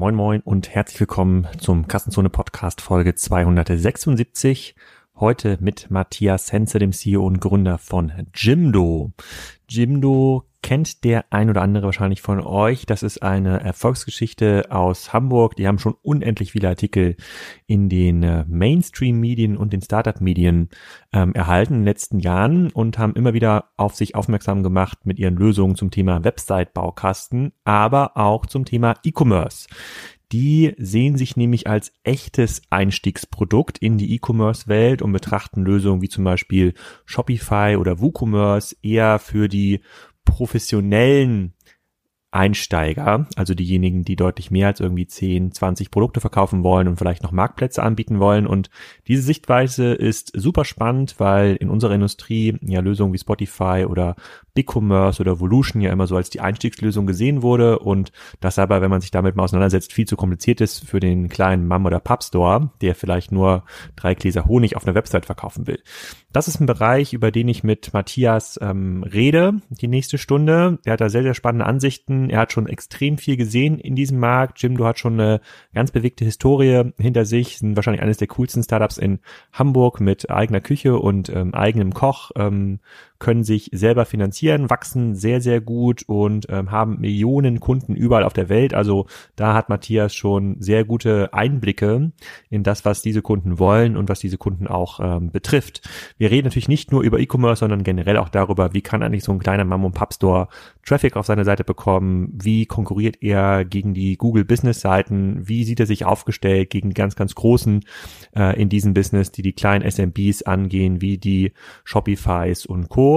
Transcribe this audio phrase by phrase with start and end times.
[0.00, 4.74] moin moin und herzlich willkommen zum Kassenzone Podcast Folge 276.
[5.14, 9.12] Heute mit Matthias Henze, dem CEO und Gründer von Jimdo.
[9.68, 12.86] Jimdo kennt der ein oder andere wahrscheinlich von euch.
[12.86, 15.56] Das ist eine Erfolgsgeschichte aus Hamburg.
[15.56, 17.16] Die haben schon unendlich viele Artikel
[17.66, 20.68] in den äh, Mainstream-Medien und den Startup-Medien
[21.12, 25.18] ähm, erhalten in den letzten Jahren und haben immer wieder auf sich aufmerksam gemacht mit
[25.18, 29.66] ihren Lösungen zum Thema Website-Baukasten, aber auch zum Thema E-Commerce.
[30.32, 36.22] Die sehen sich nämlich als echtes Einstiegsprodukt in die E-Commerce-Welt und betrachten Lösungen wie zum
[36.22, 39.80] Beispiel Shopify oder WooCommerce eher für die
[40.30, 41.54] professionellen
[42.32, 47.24] Einsteiger, also diejenigen, die deutlich mehr als irgendwie 10, 20 Produkte verkaufen wollen und vielleicht
[47.24, 48.46] noch Marktplätze anbieten wollen.
[48.46, 48.70] Und
[49.08, 54.14] diese Sichtweise ist super spannend, weil in unserer Industrie ja Lösungen wie Spotify oder
[54.54, 58.90] BigCommerce oder Volution ja immer so als die Einstiegslösung gesehen wurde und das aber, wenn
[58.90, 62.70] man sich damit mal auseinandersetzt, viel zu kompliziert ist für den kleinen Mom- oder Pub-Store,
[62.80, 63.64] der vielleicht nur
[63.96, 65.82] drei Gläser Honig auf einer Website verkaufen will.
[66.32, 70.78] Das ist ein Bereich, über den ich mit Matthias ähm, rede, die nächste Stunde.
[70.84, 72.30] Er hat da sehr, sehr spannende Ansichten.
[72.30, 74.62] Er hat schon extrem viel gesehen in diesem Markt.
[74.62, 75.40] Jim, du hast schon eine
[75.74, 79.18] ganz bewegte Historie hinter sich, sind wahrscheinlich eines der coolsten Startups in
[79.52, 82.30] Hamburg mit eigener Küche und ähm, eigenem Koch.
[82.36, 82.78] Ähm,
[83.20, 88.32] können sich selber finanzieren, wachsen sehr, sehr gut und ähm, haben Millionen Kunden überall auf
[88.32, 88.74] der Welt.
[88.74, 92.12] Also da hat Matthias schon sehr gute Einblicke
[92.48, 95.88] in das, was diese Kunden wollen und was diese Kunden auch ähm, betrifft.
[96.16, 99.32] Wir reden natürlich nicht nur über E-Commerce, sondern generell auch darüber, wie kann eigentlich so
[99.32, 100.48] ein kleiner Mom-und-Pub-Store
[100.86, 105.78] Traffic auf seine Seite bekommen, wie konkurriert er gegen die Google Business Seiten, wie sieht
[105.78, 107.84] er sich aufgestellt gegen die ganz, ganz großen
[108.34, 111.52] äh, in diesem Business, die die kleinen SMBs angehen, wie die
[111.84, 113.09] Shopifys und Co.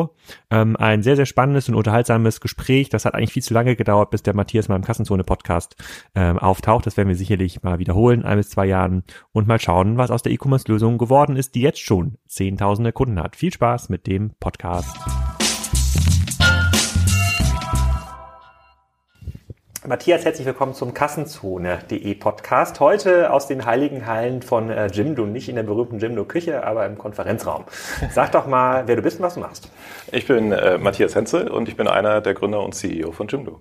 [0.50, 2.90] Ähm, ein sehr, sehr spannendes und unterhaltsames Gespräch.
[2.90, 5.76] Das hat eigentlich viel zu lange gedauert, bis der Matthias mal im Kassenzone-Podcast
[6.16, 6.86] ähm, auftaucht.
[6.86, 10.24] Das werden wir sicherlich mal wiederholen, ein bis zwei Jahren und mal schauen, was aus
[10.24, 13.36] der E-Commerce-Lösung geworden ist, die jetzt schon zehntausende Kunden hat.
[13.36, 14.98] Viel Spaß mit dem Podcast.
[19.86, 22.80] Matthias, herzlich willkommen zum Kassenzone.de Podcast.
[22.80, 26.86] Heute aus den heiligen Hallen von äh, Jimdo, nicht in der berühmten Jimdo Küche, aber
[26.86, 27.66] im Konferenzraum.
[28.10, 29.70] Sag doch mal, wer du bist und was du machst.
[30.14, 33.60] Ich bin äh, Matthias Henze und ich bin einer der Gründer und CEO von Jimdo.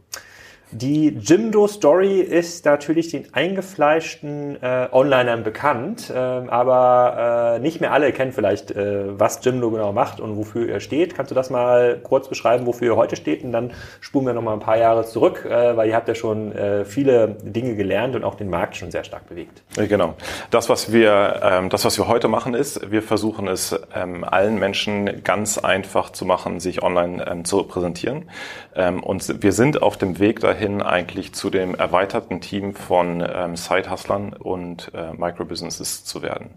[0.74, 8.10] Die Jimdo-Story ist natürlich den eingefleischten äh, Onlinern bekannt, äh, aber äh, nicht mehr alle
[8.12, 11.14] kennen vielleicht, äh, was Jimdo genau macht und wofür er steht.
[11.14, 13.44] Kannst du das mal kurz beschreiben, wofür ihr heute steht?
[13.44, 16.14] Und dann spulen wir noch mal ein paar Jahre zurück, äh, weil ihr habt ja
[16.14, 19.62] schon äh, viele Dinge gelernt und auch den Markt schon sehr stark bewegt.
[19.76, 20.14] Genau.
[20.50, 24.58] Das, was wir, ähm, das, was wir heute machen, ist, wir versuchen es ähm, allen
[24.58, 28.30] Menschen ganz einfach zu machen, sich online ähm, zu präsentieren.
[28.74, 33.20] Ähm, und wir sind auf dem Weg dahin, hin eigentlich zu dem erweiterten Team von
[33.20, 36.50] ähm, Side-Hustlern und äh, Microbusinesses zu werden.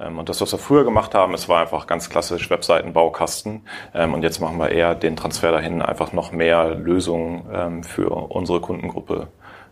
[0.00, 3.62] Ähm, und das, was wir früher gemacht haben, es war einfach ganz klassisch Webseitenbaukasten.
[3.94, 8.10] Ähm, und jetzt machen wir eher den Transfer dahin, einfach noch mehr Lösungen ähm, für
[8.10, 9.28] unsere Kundengruppe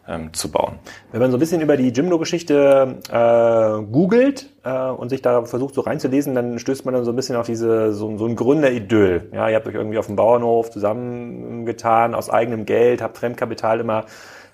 [0.08, 0.78] ähm, zu bauen.
[1.12, 5.74] Wenn man so ein bisschen über die Jimdo-Geschichte äh, googelt äh, und sich da versucht
[5.74, 9.30] so reinzulesen, dann stößt man dann so ein bisschen auf diese so, so ein Gründeridyll.
[9.32, 14.04] Ja, ihr habt euch irgendwie auf dem Bauernhof zusammengetan aus eigenem Geld, habt Fremdkapital immer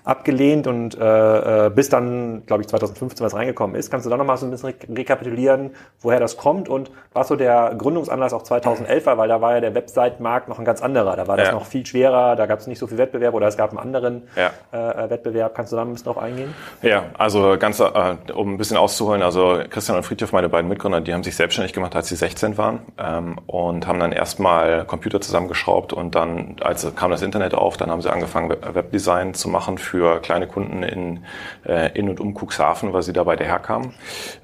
[0.03, 3.91] abgelehnt und äh, äh bis dann, glaube ich, 2015 was reingekommen ist.
[3.91, 7.75] Kannst du da nochmal so ein bisschen rekapitulieren, woher das kommt und was so der
[7.77, 11.15] Gründungsanlass auch 2011 war, weil da war ja der Website-Markt noch ein ganz anderer.
[11.15, 11.53] Da war das ja.
[11.53, 14.23] noch viel schwerer, da gab es nicht so viel Wettbewerb oder es gab einen anderen
[14.35, 14.51] ja.
[14.71, 15.55] äh, Wettbewerb.
[15.55, 16.53] Kannst du da ein bisschen drauf eingehen?
[16.81, 21.01] Ja, also ganz, äh, um ein bisschen auszuholen, also Christian und Friedhof, meine beiden Mitgründer,
[21.01, 25.21] die haben sich selbstständig gemacht, als sie 16 waren ähm, und haben dann erstmal Computer
[25.21, 29.77] zusammengeschraubt und dann, als kam das Internet auf, dann haben sie angefangen, Webdesign zu machen
[29.77, 29.90] für
[30.21, 31.25] kleine Kunden in,
[31.65, 33.93] äh, in und um Cuxhaven, weil sie da beide herkamen.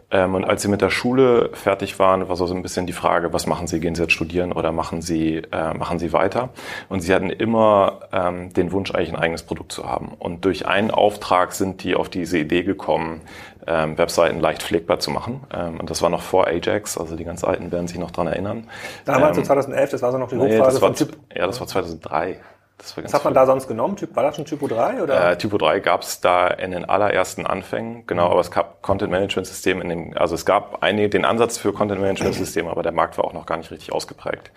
[0.09, 3.33] Ähm, und als sie mit der Schule fertig waren, war so ein bisschen die Frage,
[3.33, 3.79] was machen sie?
[3.79, 6.49] Gehen sie jetzt studieren oder machen sie, äh, machen sie weiter?
[6.87, 10.13] Und sie hatten immer ähm, den Wunsch, eigentlich ein eigenes Produkt zu haben.
[10.17, 13.21] Und durch einen Auftrag sind die auf diese Idee gekommen,
[13.67, 15.41] ähm, Webseiten leicht pflegbar zu machen.
[15.53, 18.27] Ähm, und das war noch vor Ajax, also die ganz Alten werden sich noch dran
[18.27, 18.69] erinnern.
[19.03, 21.17] Damals, ähm, 2011, das war so noch die Hochphase nee, von Typ.
[21.35, 22.39] Ja, das war 2003.
[22.77, 23.95] Das Was hat man da sonst genommen?
[23.95, 25.01] Typ, war das schon Typo 3?
[25.01, 25.31] Oder?
[25.31, 28.31] Äh, Typo 3 gab es da in den allerersten Anfängen, genau, mhm.
[28.31, 31.73] aber es gab Content Management System in dem, also es gab einige, den Ansatz für
[31.73, 34.51] Content Management System, aber der Markt war auch noch gar nicht richtig ausgeprägt.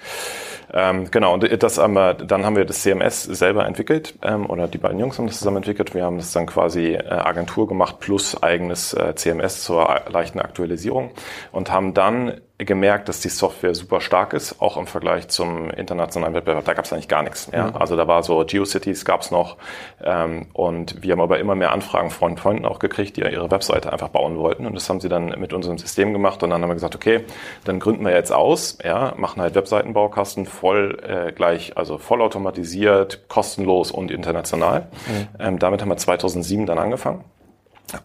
[0.72, 4.68] Ähm, genau, und das haben wir, dann haben wir das CMS selber entwickelt, ähm, oder
[4.68, 5.94] die beiden Jungs haben das zusammen entwickelt.
[5.94, 11.12] Wir haben das dann quasi äh, Agentur gemacht plus eigenes äh, CMS zur leichten Aktualisierung
[11.52, 16.34] und haben dann gemerkt, dass die Software super stark ist, auch im Vergleich zum internationalen
[16.34, 16.64] Wettbewerb.
[16.64, 17.68] Da gab es eigentlich gar nichts mehr.
[17.68, 17.76] Mhm.
[17.76, 19.56] Also da war so GeoCities gab es noch
[20.02, 23.92] ähm, und wir haben aber immer mehr Anfragen von Freunden auch gekriegt, die ihre Webseite
[23.92, 26.70] einfach bauen wollten und das haben sie dann mit unserem System gemacht und dann haben
[26.70, 27.24] wir gesagt, okay,
[27.64, 33.90] dann gründen wir jetzt aus, ja, machen halt Webseitenbaukasten voll äh, gleich, also vollautomatisiert, kostenlos
[33.90, 34.88] und international.
[35.06, 35.28] Mhm.
[35.38, 37.24] Ähm, damit haben wir 2007 dann angefangen.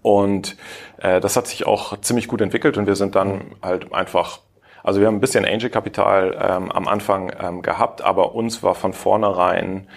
[0.01, 0.57] Und
[0.97, 4.39] äh, das hat sich auch ziemlich gut entwickelt und wir sind dann halt einfach
[4.85, 8.93] also wir haben ein bisschen Angel-Kapital ähm, am Anfang ähm, gehabt, aber uns war von
[8.93, 9.87] vornherein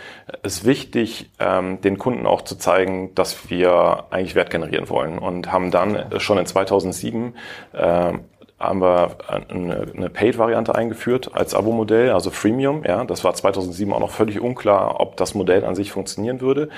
[0.42, 5.52] es wichtig, ähm, den Kunden auch zu zeigen, dass wir eigentlich Wert generieren wollen und
[5.52, 7.34] haben dann schon in 2007
[7.74, 8.20] ähm,
[8.58, 12.82] haben wir eine, eine Paid-Variante eingeführt als Abo-Modell, also Freemium.
[12.84, 16.68] Ja, das war 2007 auch noch völlig unklar, ob das Modell an sich funktionieren würde.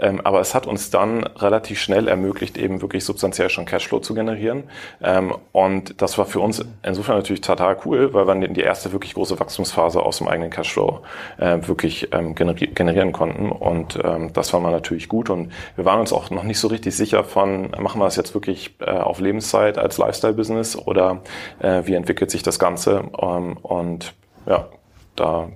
[0.00, 4.14] Ähm, aber es hat uns dann relativ schnell ermöglicht, eben wirklich substanziell schon Cashflow zu
[4.14, 4.64] generieren.
[5.02, 9.14] Ähm, und das war für uns insofern natürlich total cool, weil wir die erste wirklich
[9.14, 11.02] große Wachstumsphase aus dem eigenen Cashflow
[11.38, 13.52] äh, wirklich ähm, generieren konnten.
[13.52, 15.30] Und ähm, das war mal natürlich gut.
[15.30, 18.34] Und wir waren uns auch noch nicht so richtig sicher von, machen wir das jetzt
[18.34, 21.19] wirklich äh, auf Lebenszeit als Lifestyle-Business oder
[21.60, 23.10] wie entwickelt sich das Ganze.
[23.20, 24.14] Ähm, und
[24.46, 24.68] ja,
[25.16, 25.50] da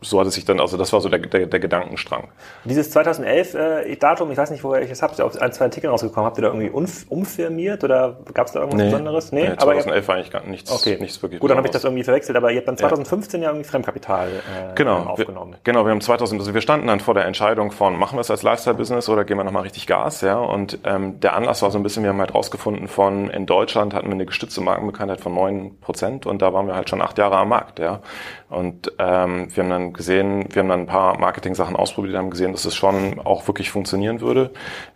[0.00, 2.28] so hat es sich dann, also das war so der, der, der Gedankenstrang.
[2.64, 6.26] Dieses 2011 äh, ich weiß nicht, woher ich es habe, ist ein, zwei Artikel rausgekommen.
[6.26, 9.32] Habt ihr da irgendwie umfirmiert oder gab es da irgendwas nee, Besonderes?
[9.32, 10.98] Nee, nee 2011 war eigentlich gar nichts, okay.
[11.00, 13.46] nichts wirklich Gut, dann habe ich das irgendwie verwechselt, aber ihr habt dann 2015 ja,
[13.46, 15.52] ja irgendwie Fremdkapital äh, genau, aufgenommen.
[15.52, 18.20] Wir, genau, wir haben 2000, also wir standen dann vor der Entscheidung von, machen wir
[18.20, 21.70] es als Lifestyle-Business oder gehen wir nochmal richtig Gas, ja, und ähm, der Anlass war
[21.70, 25.20] so ein bisschen, wir haben halt rausgefunden von, in Deutschland hatten wir eine gestützte Markenbekanntheit
[25.20, 28.00] von neun Prozent und da waren wir halt schon acht Jahre am Markt, ja,
[28.48, 32.52] und ähm, wir haben dann gesehen, wir haben dann ein paar Marketing-Sachen ausprobiert, haben gesehen,
[32.52, 34.50] dass es schon auch wirklich funktionieren würde.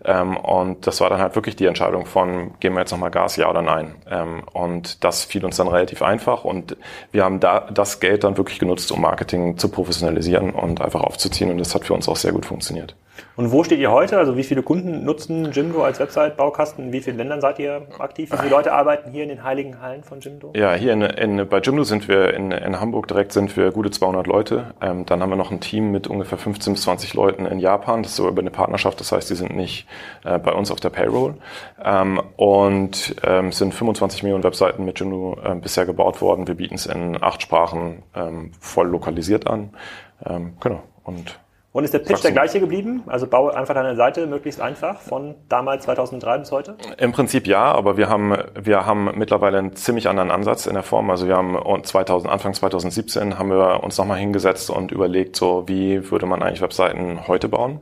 [0.04, 3.36] Ähm, und das war dann halt wirklich die Entscheidung von, gehen wir jetzt nochmal Gas,
[3.36, 3.94] ja oder nein.
[4.10, 6.44] Ähm, und das fiel uns dann relativ einfach.
[6.44, 6.76] Und
[7.10, 11.50] wir haben da das Geld dann wirklich genutzt, um Marketing zu professionalisieren und einfach aufzuziehen.
[11.50, 12.94] Und das hat für uns auch sehr gut funktioniert.
[13.36, 14.18] Und wo steht ihr heute?
[14.18, 16.86] Also wie viele Kunden nutzen Jimdo als Website-Baukasten?
[16.86, 18.30] In wie vielen Ländern seid ihr aktiv?
[18.30, 20.52] Wie viele Leute arbeiten hier in den heiligen Hallen von Jimdo?
[20.54, 23.90] Ja, hier in, in, bei Jimdo sind wir in, in Hamburg direkt sind wir gute
[23.90, 24.74] 200 Leute.
[24.82, 28.02] Ähm, dann haben wir noch ein Team mit ungefähr 15 bis 20 Leuten in Japan.
[28.02, 29.00] Das ist so über eine Partnerschaft.
[29.00, 29.86] Das heißt, die sind nicht
[30.24, 31.36] äh, bei uns auf der Payroll.
[31.82, 36.46] Ähm, und ähm, sind 25 Millionen Webseiten mit Jimdo äh, bisher gebaut worden.
[36.46, 39.70] Wir bieten es in acht Sprachen ähm, voll lokalisiert an.
[40.24, 40.82] Ähm, genau.
[41.04, 41.38] Und
[41.72, 43.02] und ist der Pitch der gleiche geblieben?
[43.06, 46.76] Also baue einfach deine Seite möglichst einfach von damals 2003 bis heute?
[46.98, 50.82] Im Prinzip ja, aber wir haben, wir haben mittlerweile einen ziemlich anderen Ansatz in der
[50.82, 51.08] Form.
[51.10, 56.10] Also wir haben 2000, Anfang 2017 haben wir uns nochmal hingesetzt und überlegt, so wie
[56.10, 57.80] würde man eigentlich Webseiten heute bauen?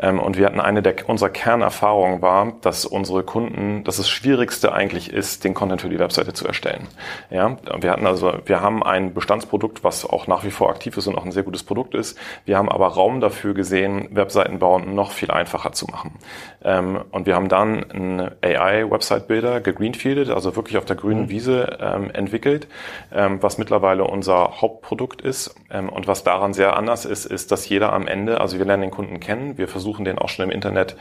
[0.00, 4.72] Ähm, und wir hatten eine der, unserer Kernerfahrungen war, dass unsere Kunden, dass das Schwierigste
[4.72, 6.86] eigentlich ist, den Content für die Webseite zu erstellen.
[7.30, 11.08] Ja, wir hatten also, wir haben ein Bestandsprodukt, was auch nach wie vor aktiv ist
[11.08, 12.16] und auch ein sehr gutes Produkt ist.
[12.44, 16.18] Wir haben aber Raum dafür, dafür gesehen, Webseiten bauen noch viel einfacher zu machen.
[16.64, 21.30] Ähm, und wir haben dann einen AI-Website-Builder gegreenfieldet, also wirklich auf der grünen mhm.
[21.30, 22.68] Wiese ähm, entwickelt,
[23.12, 25.54] ähm, was mittlerweile unser Hauptprodukt ist.
[25.70, 28.82] Ähm, und was daran sehr anders ist, ist, dass jeder am Ende, also wir lernen
[28.82, 30.96] den Kunden kennen, wir versuchen den auch schon im Internet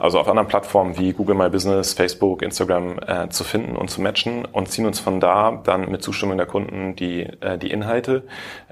[0.00, 4.00] also auf anderen Plattformen wie Google My Business, Facebook, Instagram äh, zu finden und zu
[4.00, 8.24] matchen und ziehen uns von da dann mit Zustimmung der Kunden die, äh, die Inhalte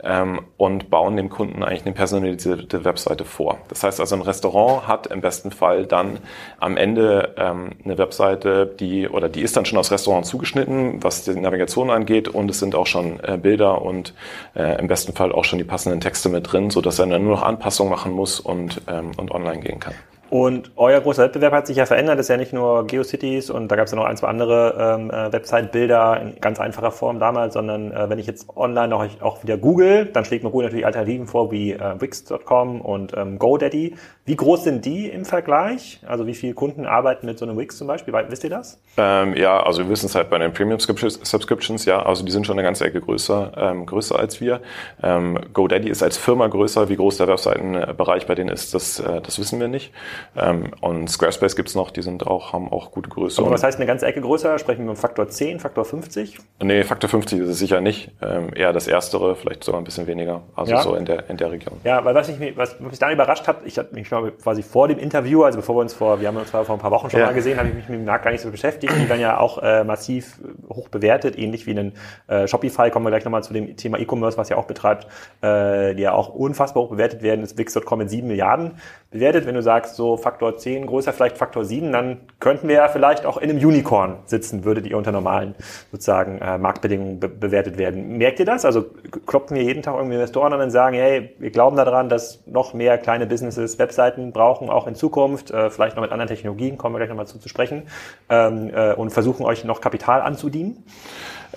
[0.02, 3.58] ähm, und bauen dem Kunden eigentlich eine personalisierte Webseite vor.
[3.68, 6.18] Das heißt also, ein Restaurant hat im besten Fall dann
[6.58, 11.24] am Ende ähm, eine Webseite, die oder die ist dann schon aufs Restaurant zugeschnitten, was
[11.24, 14.14] die Navigation angeht und es sind auch schon äh, Bilder und
[14.54, 17.22] äh, im besten Fall auch schon die passenden Texte mit drin, so dass er dann
[17.22, 19.94] nur noch Anpassungen machen muss und, ähm, und online gehen kann.
[20.30, 22.18] Und euer großer Wettbewerb hat sich ja verändert.
[22.18, 24.98] Das ist ja nicht nur GeoCities und da gab es ja noch ein, zwei andere
[24.98, 29.06] ähm, äh, Website-Bilder in ganz einfacher Form damals, sondern äh, wenn ich jetzt online auch,
[29.20, 33.38] auch wieder google, dann schlägt mir Google natürlich Alternativen vor wie äh, Wix.com und ähm,
[33.38, 33.96] GoDaddy.
[34.26, 36.00] Wie groß sind die im Vergleich?
[36.06, 38.12] Also wie viele Kunden arbeiten mit so einem Wix zum Beispiel?
[38.28, 38.78] Wisst ihr das?
[38.98, 42.46] Ähm, ja, also wir wissen es halt bei den Premium Subscriptions, ja, also die sind
[42.46, 44.60] schon eine ganze Ecke größer, ähm, größer als wir.
[45.02, 46.90] Ähm, GoDaddy ist als Firma größer.
[46.90, 49.92] Wie groß der Webseitenbereich bei denen ist, das, äh, das wissen wir nicht.
[50.36, 53.42] Ähm, und Squarespace gibt's noch, die sind auch, haben auch gute Größe.
[53.42, 54.58] Aber was heißt eine ganze Ecke größer?
[54.58, 56.38] Sprechen wir um Faktor 10, Faktor 50?
[56.62, 58.10] Nee, Faktor 50 ist es sicher nicht.
[58.22, 60.42] Ähm, eher das Erstere, vielleicht sogar ein bisschen weniger.
[60.54, 60.82] Also ja.
[60.82, 61.80] so in der, in der Region.
[61.84, 64.88] Ja, weil was, ich, was mich dann überrascht hat, ich habe mich mal quasi vor
[64.88, 67.20] dem Interview, also bevor wir uns vor, wir haben uns vor ein paar Wochen schon
[67.20, 67.26] ja.
[67.26, 68.92] mal gesehen, habe ich mich mit dem Markt gar nicht so beschäftigt.
[68.96, 71.92] Die werden ja auch äh, massiv hoch bewertet, ähnlich wie ein
[72.26, 72.90] äh, Shopify.
[72.90, 75.06] Kommen wir gleich nochmal zu dem Thema E-Commerce, was ja auch betreibt,
[75.42, 77.42] äh, die ja auch unfassbar hoch bewertet werden.
[77.42, 78.72] Ist Wix.com mit 7 Milliarden
[79.10, 79.46] bewertet.
[79.46, 83.24] Wenn du sagst, so Faktor 10, größer vielleicht Faktor 7, dann könnten wir ja vielleicht
[83.24, 85.54] auch in einem Unicorn sitzen, würdet ihr unter normalen
[85.90, 88.18] sozusagen äh, Marktbedingungen be bewertet werden.
[88.18, 88.64] Merkt ihr das?
[88.64, 88.84] Also
[89.26, 92.74] klopfen wir jeden Tag irgendwie Investoren an und sagen, hey, wir glauben daran, dass noch
[92.74, 96.94] mehr kleine Businesses Webseiten brauchen, auch in Zukunft, äh, vielleicht noch mit anderen Technologien, kommen
[96.94, 97.84] wir gleich nochmal zu, zu sprechen,
[98.28, 100.84] ähm, äh, und versuchen euch noch Kapital anzudienen?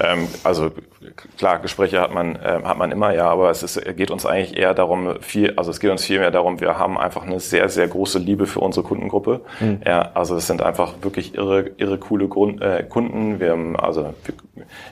[0.01, 0.71] Ähm, also
[1.37, 4.57] klar, Gespräche hat man äh, hat man immer, ja, aber es ist, geht uns eigentlich
[4.57, 7.69] eher darum, viel, also es geht uns viel mehr darum, wir haben einfach eine sehr
[7.69, 9.41] sehr große Liebe für unsere Kundengruppe.
[9.59, 9.81] Mhm.
[9.85, 13.39] Ja, also es sind einfach wirklich irre irre coole Grund, äh, Kunden.
[13.39, 14.13] Wir haben also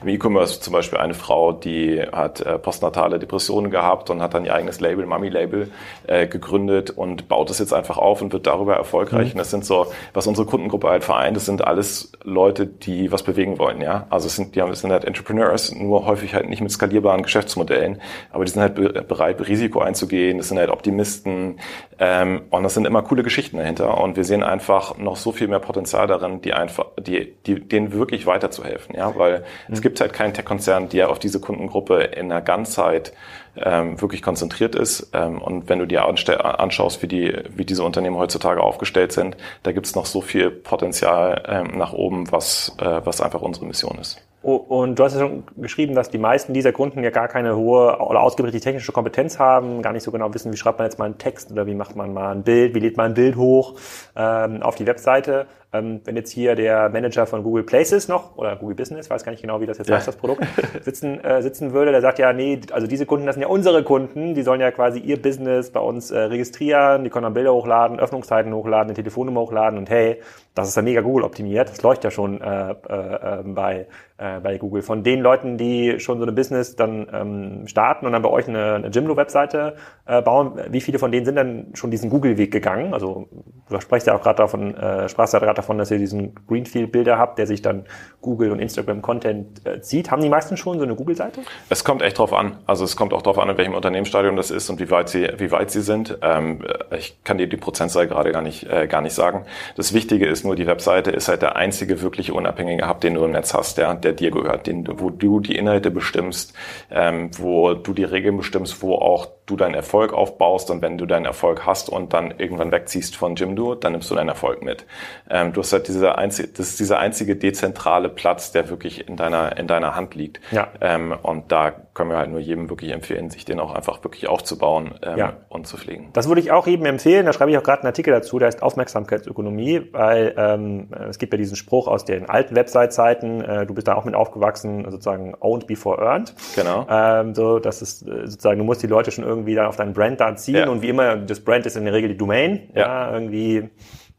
[0.02, 4.44] im E-Commerce zum Beispiel eine Frau, die hat äh, postnatale Depressionen gehabt und hat dann
[4.44, 5.70] ihr eigenes Label, Mami Label,
[6.06, 9.28] äh, gegründet und baut es jetzt einfach auf und wird darüber erfolgreich.
[9.28, 9.32] Mhm.
[9.32, 13.22] Und das sind so, was unsere Kundengruppe halt vereint, das sind alles Leute, die was
[13.22, 14.06] bewegen wollen, ja.
[14.10, 17.22] Also es sind, die haben, es sind halt Entrepreneurs, nur häufig halt nicht mit skalierbaren
[17.22, 21.58] Geschäftsmodellen, aber die sind halt bereit, Risiko einzugehen, das sind halt Optimisten
[21.98, 25.48] ähm, und das sind immer coole Geschichten dahinter und wir sehen einfach noch so viel
[25.48, 29.74] mehr Potenzial darin, die einfach, die, die denen wirklich weiterzuhelfen, ja, weil mhm.
[29.74, 33.12] es gibt halt keinen Tech-Konzern, der auf diese Kundengruppe in der Ganzheit
[33.56, 35.10] ähm, wirklich konzentriert ist.
[35.12, 39.72] Ähm, und wenn du dir anschaust, wie, die, wie diese Unternehmen heutzutage aufgestellt sind, da
[39.72, 43.98] gibt es noch so viel Potenzial ähm, nach oben, was, äh, was einfach unsere Mission
[43.98, 44.20] ist.
[44.42, 47.98] Und du hast ja schon geschrieben, dass die meisten dieser Kunden ja gar keine hohe
[47.98, 51.04] oder ausgebildete technische Kompetenz haben, gar nicht so genau wissen, wie schreibt man jetzt mal
[51.04, 53.74] einen Text oder wie macht man mal ein Bild, wie lädt man ein Bild hoch
[54.16, 55.46] ähm, auf die Webseite.
[55.72, 59.30] Ähm, wenn jetzt hier der Manager von Google Places noch oder Google Business, weiß gar
[59.30, 59.96] nicht genau, wie das jetzt ja.
[59.96, 60.44] heißt, das Produkt,
[60.80, 63.84] sitzen, äh, sitzen würde, der sagt ja, nee, also diese Kunden, das sind ja unsere
[63.84, 67.54] Kunden, die sollen ja quasi ihr Business bei uns äh, registrieren, die können dann Bilder
[67.54, 70.20] hochladen, Öffnungszeiten hochladen, eine Telefonnummer hochladen und hey,
[70.54, 73.86] das ist ja mega Google optimiert, das leuchtet ja schon äh, äh, bei,
[74.18, 74.82] äh, bei Google.
[74.82, 78.48] Von den Leuten, die schon so eine Business dann ähm, starten und dann bei euch
[78.48, 79.76] eine, eine Jimdo-Webseite
[80.06, 82.92] äh, bauen, wie viele von denen sind dann schon diesen Google-Weg gegangen?
[82.94, 83.28] Also
[83.68, 87.16] du sprichst ja auch gerade davon, äh, sprachst ja gerade davon, dass ihr diesen Greenfield-Bilder
[87.16, 87.84] habt, der sich dann
[88.20, 90.10] Google und Instagram-Content äh, zieht.
[90.10, 91.40] Haben die meisten schon so eine Google-Seite?
[91.68, 92.58] Es kommt echt drauf an.
[92.66, 95.28] Also es kommt auch drauf an, in welchem Unternehmensstadium das ist und wie weit sie,
[95.38, 96.18] wie weit sie sind.
[96.22, 96.64] Ähm,
[96.96, 99.46] ich kann dir die Prozentzahl gerade gar nicht, äh, gar nicht sagen.
[99.76, 103.24] Das Wichtige ist nur, die Webseite ist halt der einzige wirklich unabhängige Hub, den du
[103.24, 106.52] im Netz hast, der, der dir gehört, den, wo du die Inhalte bestimmst,
[106.90, 111.06] ähm, wo du die Regeln bestimmst, wo auch du deinen Erfolg aufbaust und wenn du
[111.06, 114.86] deinen Erfolg hast und dann irgendwann wegziehst von Jimdo, dann nimmst du deinen Erfolg mit.
[115.28, 119.16] Ähm, du hast halt diese einzige, das ist dieser einzige dezentrale Platz, der wirklich in
[119.16, 120.40] deiner, in deiner Hand liegt.
[120.52, 120.68] Ja.
[120.80, 124.26] Ähm, und da können wir halt nur jedem wirklich empfehlen, sich den auch einfach wirklich
[124.26, 125.32] aufzubauen ähm, ja.
[125.50, 126.08] und zu pflegen.
[126.14, 127.26] Das würde ich auch jedem empfehlen.
[127.26, 131.34] Da schreibe ich auch gerade einen Artikel dazu, der heißt Aufmerksamkeitsökonomie, weil ähm, es gibt
[131.34, 135.34] ja diesen Spruch aus den alten Website-Zeiten, äh, du bist da auch mit aufgewachsen, sozusagen
[135.40, 136.34] owned before earned.
[136.56, 136.86] Genau.
[136.88, 139.92] Ähm, so, das ist äh, sozusagen, du musst die Leute schon irgendwie dann auf deinen
[139.92, 140.68] Brand da ziehen ja.
[140.70, 143.68] und wie immer, das Brand ist in der Regel die Domain, ja, ja irgendwie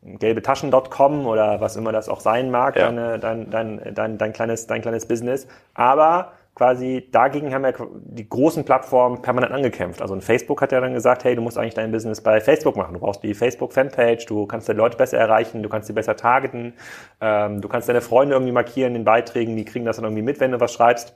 [0.03, 2.85] gelbetaschen.com oder was immer das auch sein mag, ja.
[2.85, 5.47] deine, dein, dein, dein, dein, kleines, dein kleines Business.
[5.73, 10.01] Aber quasi dagegen haben ja die großen Plattformen permanent angekämpft.
[10.01, 12.93] Also Facebook hat ja dann gesagt, hey, du musst eigentlich dein Business bei Facebook machen.
[12.93, 16.73] Du brauchst die Facebook-Fanpage, du kannst die Leute besser erreichen, du kannst sie besser targeten,
[17.21, 20.39] ähm, du kannst deine Freunde irgendwie markieren in Beiträgen, die kriegen das dann irgendwie mit,
[20.39, 21.15] wenn du was schreibst.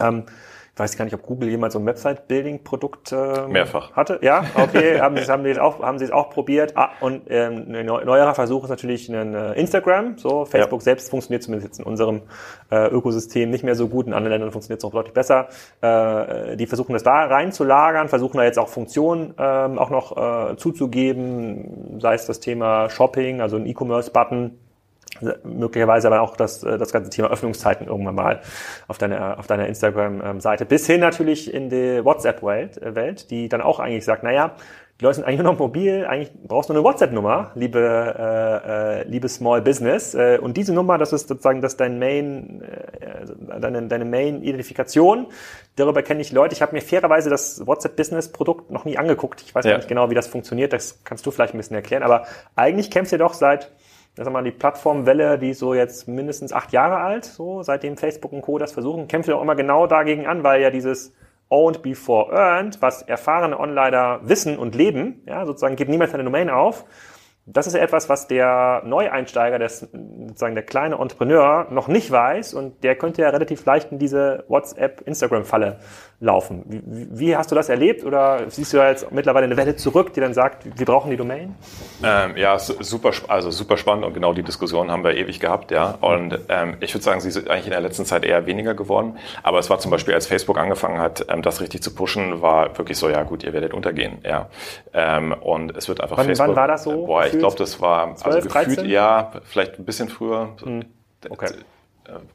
[0.00, 0.24] Ähm,
[0.80, 4.18] weiß gar nicht, ob Google jemals so ein Website-Building-Produkt ähm, mehrfach hatte.
[4.22, 6.72] Ja, okay, haben sie haben es auch haben sie es auch probiert.
[6.74, 10.16] Ah, und ähm, ein neuerer Versuch ist natürlich ein äh, Instagram.
[10.16, 10.84] So Facebook ja.
[10.84, 12.22] selbst funktioniert zumindest jetzt in unserem
[12.70, 14.06] äh, Ökosystem nicht mehr so gut.
[14.06, 15.48] In anderen Ländern funktioniert es noch deutlich besser.
[15.82, 20.16] Äh, die versuchen das da reinzulagern, versuchen da jetzt auch Funktionen ähm, auch noch
[20.50, 24.58] äh, zuzugeben, sei es das Thema Shopping, also ein E-Commerce-Button
[25.44, 28.40] möglicherweise aber auch das, äh, das ganze Thema Öffnungszeiten irgendwann mal
[28.88, 30.66] auf deiner, auf deiner Instagram-Seite.
[30.66, 34.56] Bis hin natürlich in die WhatsApp-Welt, äh, Welt, die dann auch eigentlich sagt, naja,
[35.00, 39.08] die Leute sind eigentlich nur noch mobil, eigentlich brauchst du eine WhatsApp-Nummer, liebe, äh, äh,
[39.08, 40.14] liebe Small Business.
[40.14, 45.28] Äh, und diese Nummer, das ist sozusagen das dein Main, äh, deine, deine Main-Identifikation.
[45.76, 46.54] Darüber kenne ich Leute.
[46.54, 49.40] Ich habe mir fairerweise das WhatsApp-Business-Produkt noch nie angeguckt.
[49.40, 49.78] Ich weiß ja.
[49.78, 50.74] nicht genau, wie das funktioniert.
[50.74, 52.02] Das kannst du vielleicht ein bisschen erklären.
[52.02, 53.70] Aber eigentlich kämpft ihr doch seit
[54.20, 57.96] das ist mal die Plattformwelle, die ist so jetzt mindestens acht Jahre alt, so seitdem
[57.96, 58.58] Facebook und Co.
[58.58, 61.14] das versuchen, kämpft ja auch immer genau dagegen an, weil ja dieses
[61.48, 66.50] Owned Before Earned, was erfahrene Onliner wissen und leben, ja, sozusagen gibt niemals eine Domain
[66.50, 66.84] auf.
[67.46, 72.52] Das ist ja etwas, was der Neueinsteiger, der, sozusagen der kleine Entrepreneur noch nicht weiß
[72.52, 75.78] und der könnte ja relativ leicht in diese WhatsApp, Instagram-Falle
[76.20, 76.64] laufen.
[76.66, 80.12] Wie, wie, hast du das erlebt oder siehst du da jetzt mittlerweile eine Welle zurück,
[80.12, 81.54] die dann sagt, wir brauchen die Domain?
[82.04, 85.96] Ähm, ja, super, also super spannend und genau die Diskussion haben wir ewig gehabt, ja.
[86.02, 89.16] Und ähm, ich würde sagen, sie sind eigentlich in der letzten Zeit eher weniger geworden.
[89.42, 92.76] Aber es war zum Beispiel, als Facebook angefangen hat, ähm, das richtig zu pushen, war
[92.76, 94.50] wirklich so, ja gut, ihr werdet untergehen, ja.
[94.92, 96.48] Ähm, und es wird einfach wann, Facebook.
[96.48, 97.06] Wann war das so?
[97.06, 98.90] Boah, ich glaube, das war 12, also gefühlt 13?
[98.90, 100.50] ja, vielleicht ein bisschen früher.
[100.62, 100.84] Hm.
[101.30, 101.48] Okay.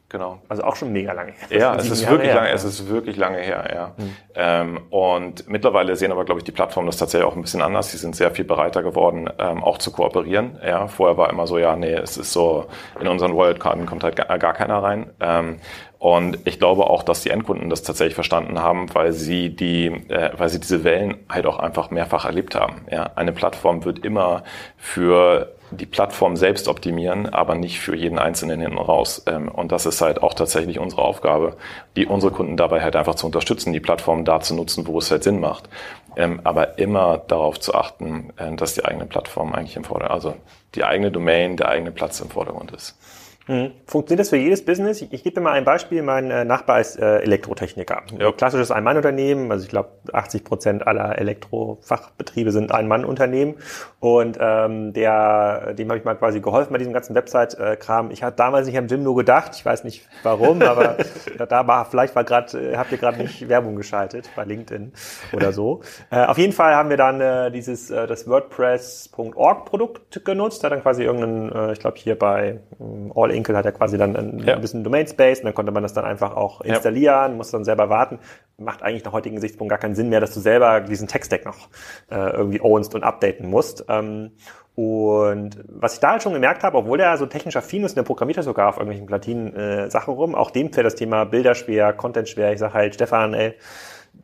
[0.09, 0.39] Genau.
[0.47, 1.59] Also auch schon mega lange her.
[1.59, 2.35] Ja, es ist Jahre wirklich her.
[2.35, 3.91] lange, es ist wirklich lange her, ja.
[3.97, 4.15] Mhm.
[4.35, 7.91] Ähm, und mittlerweile sehen aber, glaube ich, die Plattformen das tatsächlich auch ein bisschen anders.
[7.91, 10.59] Sie sind sehr viel bereiter geworden, ähm, auch zu kooperieren.
[10.65, 12.65] Ja, vorher war immer so, ja, nee, es ist so,
[12.99, 15.09] in unseren Wildcarden kommt halt gar, gar keiner rein.
[15.19, 15.57] Ähm,
[15.97, 20.31] und ich glaube auch, dass die Endkunden das tatsächlich verstanden haben, weil sie die, äh,
[20.37, 22.85] weil sie diese Wellen halt auch einfach mehrfach erlebt haben.
[22.91, 24.43] Ja, eine Plattform wird immer
[24.77, 29.23] für die Plattform selbst optimieren, aber nicht für jeden Einzelnen hinten raus.
[29.27, 31.57] Ähm, und das ist halt auch tatsächlich unsere Aufgabe,
[31.95, 35.11] die unsere Kunden dabei halt einfach zu unterstützen, die Plattform da zu nutzen, wo es
[35.11, 35.69] halt Sinn macht.
[36.15, 40.35] Ähm, aber immer darauf zu achten, äh, dass die eigene Plattform eigentlich im Vordergrund, also
[40.75, 42.97] die eigene Domain, der eigene Platz im Vordergrund ist.
[43.47, 43.73] Mhm.
[43.85, 45.01] Funktioniert das für jedes Business?
[45.01, 46.01] Ich, gebe dir mal ein Beispiel.
[46.01, 48.03] Mein äh, Nachbar ist äh, Elektrotechniker.
[48.19, 48.31] Ja.
[48.31, 49.51] Klassisches Ein-Mann-Unternehmen.
[49.51, 53.55] Also ich glaube, 80 Prozent aller Elektrofachbetriebe sind Ein-Mann-Unternehmen.
[53.99, 58.11] Und ähm, der, dem habe ich mal quasi geholfen bei diesem ganzen Website-Kram.
[58.11, 59.51] Ich hatte damals nicht am Gym nur gedacht.
[59.55, 60.97] Ich weiß nicht warum, aber
[61.49, 64.93] da war vielleicht war gerade, äh, habt ihr gerade nicht Werbung geschaltet bei LinkedIn
[65.33, 65.81] oder so.
[66.09, 70.63] Äh, auf jeden Fall haben wir dann äh, dieses äh, das WordPress.org Produkt genutzt.
[70.63, 73.97] Hat dann quasi irgendeinen, äh, ich glaube hier bei äh, All Inkel hat er quasi
[73.97, 74.55] dann ein, ja.
[74.55, 77.37] bisschen Domain Space und dann konnte man das dann einfach auch installieren, ja.
[77.37, 78.19] muss dann selber warten.
[78.57, 81.69] Macht eigentlich nach heutigen Gesichtspunkt gar keinen Sinn mehr, dass du selber diesen Tech-Stack noch
[82.09, 83.85] äh, irgendwie ownst und updaten musst.
[83.89, 84.31] Ähm,
[84.75, 88.03] und was ich da halt schon gemerkt habe, obwohl der so technisch affin ist, der
[88.03, 91.55] programmiert ja sogar auf irgendwelchen Platinen äh, Sachen rum, auch dem fällt das Thema Bilder
[91.55, 92.51] schwer, Content schwer.
[92.51, 93.55] Ich sage halt, Stefan, ey,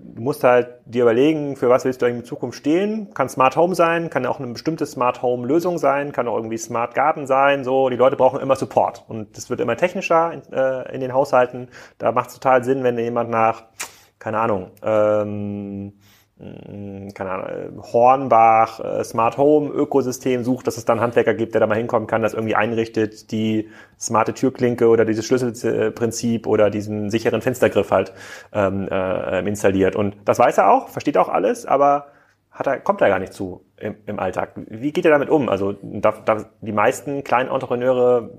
[0.03, 3.13] du musst halt dir überlegen, für was willst du in Zukunft stehen.
[3.13, 6.57] Kann Smart Home sein, kann auch eine bestimmte Smart Home Lösung sein, kann auch irgendwie
[6.57, 7.63] Smart Garden sein.
[7.63, 11.13] So, die Leute brauchen immer Support und das wird immer technischer in, äh, in den
[11.13, 11.69] Haushalten.
[11.97, 13.63] Da macht es total Sinn, wenn jemand nach,
[14.19, 15.93] keine Ahnung, ähm, hm,
[17.13, 21.61] keine Ahnung, äh, Hornbach, äh, Smart Home Ökosystem sucht, dass es dann Handwerker gibt, der
[21.61, 23.69] da mal hinkommen kann, das irgendwie einrichtet, die
[23.99, 28.13] smarte Türklinke oder dieses Schlüsselprinzip oder diesen sicheren Fenstergriff halt
[28.53, 29.95] ähm, äh, installiert.
[29.95, 32.07] Und das weiß er auch, versteht auch alles, aber
[32.49, 34.53] hat er, kommt er gar nicht zu im, im Alltag.
[34.55, 35.47] Wie geht er damit um?
[35.47, 38.31] Also da, da, die meisten kleinen Entrepreneure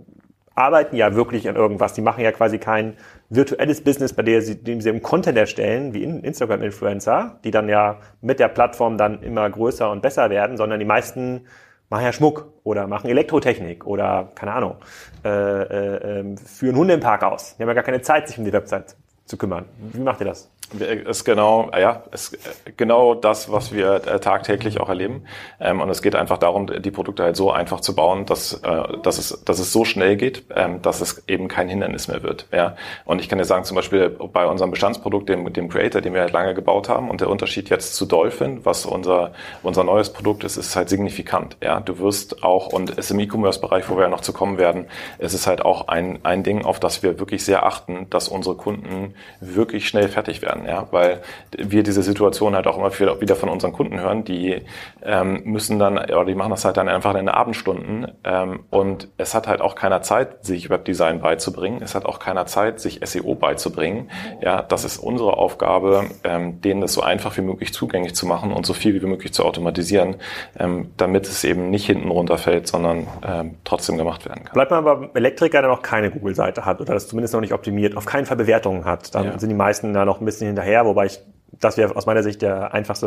[0.54, 1.92] arbeiten ja wirklich an irgendwas.
[1.94, 2.96] Die machen ja quasi kein
[3.30, 7.98] virtuelles Business, bei dem sie, dem sie im Content erstellen, wie Instagram-Influencer, die dann ja
[8.20, 11.46] mit der Plattform dann immer größer und besser werden, sondern die meisten
[11.88, 14.76] machen ja Schmuck oder machen Elektrotechnik oder, keine Ahnung,
[15.24, 17.56] äh, äh, ähm, führen Hunde im Park aus.
[17.56, 19.66] Die haben ja gar keine Zeit, sich um die Website zu kümmern.
[19.92, 20.50] Wie macht ihr das?
[20.80, 22.38] Ist genau, ja, ist
[22.76, 25.24] genau das, was wir äh, tagtäglich auch erleben.
[25.60, 28.98] Ähm, und es geht einfach darum, die Produkte halt so einfach zu bauen, dass, äh,
[29.02, 32.46] dass, es, dass es so schnell geht, ähm, dass es eben kein Hindernis mehr wird.
[32.52, 32.76] Ja.
[33.04, 36.20] Und ich kann dir sagen, zum Beispiel bei unserem Bestandsprodukt, dem, dem Creator, den wir
[36.20, 39.32] halt lange gebaut haben, und der Unterschied jetzt zu Dolphin, was unser,
[39.62, 41.56] unser neues Produkt ist, ist halt signifikant.
[41.62, 41.80] Ja.
[41.80, 44.86] Du wirst auch, und es im E-Commerce-Bereich, wo wir ja noch zu kommen werden,
[45.18, 48.56] es ist halt auch ein, ein Ding, auf das wir wirklich sehr achten, dass unsere
[48.56, 51.22] Kunden wirklich schnell fertig werden ja, weil
[51.56, 54.62] wir diese Situation halt auch immer wieder von unseren Kunden hören, die
[55.02, 59.08] ähm, müssen dann, oder die machen das halt dann einfach in den Abendstunden ähm, und
[59.16, 63.00] es hat halt auch keiner Zeit, sich Webdesign beizubringen, es hat auch keiner Zeit, sich
[63.04, 64.10] SEO beizubringen.
[64.40, 68.52] Ja, das ist unsere Aufgabe, ähm, denen das so einfach wie möglich zugänglich zu machen
[68.52, 70.16] und so viel wie möglich zu automatisieren,
[70.58, 74.54] ähm, damit es eben nicht hinten runterfällt, sondern ähm, trotzdem gemacht werden kann.
[74.54, 77.96] Bleibt man aber Elektriker, der noch keine Google-Seite hat oder das zumindest noch nicht optimiert,
[77.96, 79.38] auf keinen Fall Bewertungen hat, dann ja.
[79.38, 81.20] sind die meisten da noch ein bisschen hinterher, wobei ich
[81.60, 83.06] das wäre aus meiner Sicht der einfachste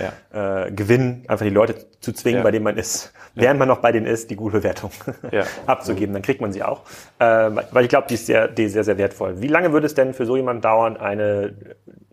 [0.00, 0.64] ja.
[0.64, 2.42] äh, Gewinn, einfach die Leute zu zwingen, ja.
[2.42, 4.90] bei denen man ist, während man noch bei denen ist, die gute Bewertung
[5.66, 6.12] abzugeben.
[6.12, 6.82] Dann kriegt man sie auch.
[7.18, 9.40] Äh, weil ich glaube, die ist sehr, die ist sehr, sehr wertvoll.
[9.40, 11.54] Wie lange würde es denn für so jemanden dauern, eine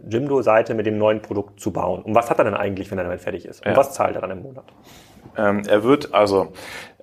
[0.07, 2.01] Jimdo-Seite mit dem neuen Produkt zu bauen?
[2.03, 3.65] Und was hat er denn eigentlich, wenn er damit fertig ist?
[3.65, 4.65] Und was zahlt er dann im Monat?
[5.37, 6.51] Ähm, er wird also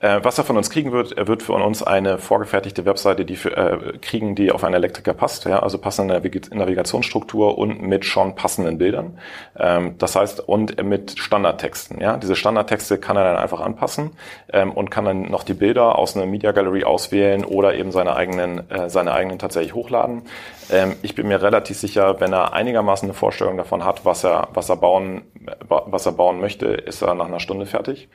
[0.01, 3.37] äh, was er von uns kriegen wird, er wird von uns eine vorgefertigte Webseite die
[3.37, 8.05] für, äh, kriegen, die auf einen Elektriker passt, ja, also passende Navig Navigationsstruktur und mit
[8.05, 9.19] schon passenden Bildern.
[9.59, 12.01] Ähm, das heißt, und mit Standardtexten.
[12.01, 12.17] Ja.
[12.17, 14.11] Diese Standardtexte kann er dann einfach anpassen
[14.53, 18.15] ähm, und kann dann noch die Bilder aus einer Media Gallery auswählen oder eben seine
[18.15, 20.23] eigenen, äh, seine eigenen tatsächlich hochladen.
[20.71, 24.49] Ähm, ich bin mir relativ sicher, wenn er einigermaßen eine Vorstellung davon hat, was er,
[24.53, 25.23] was er bauen,
[25.69, 28.09] was er bauen möchte, ist er nach einer Stunde fertig.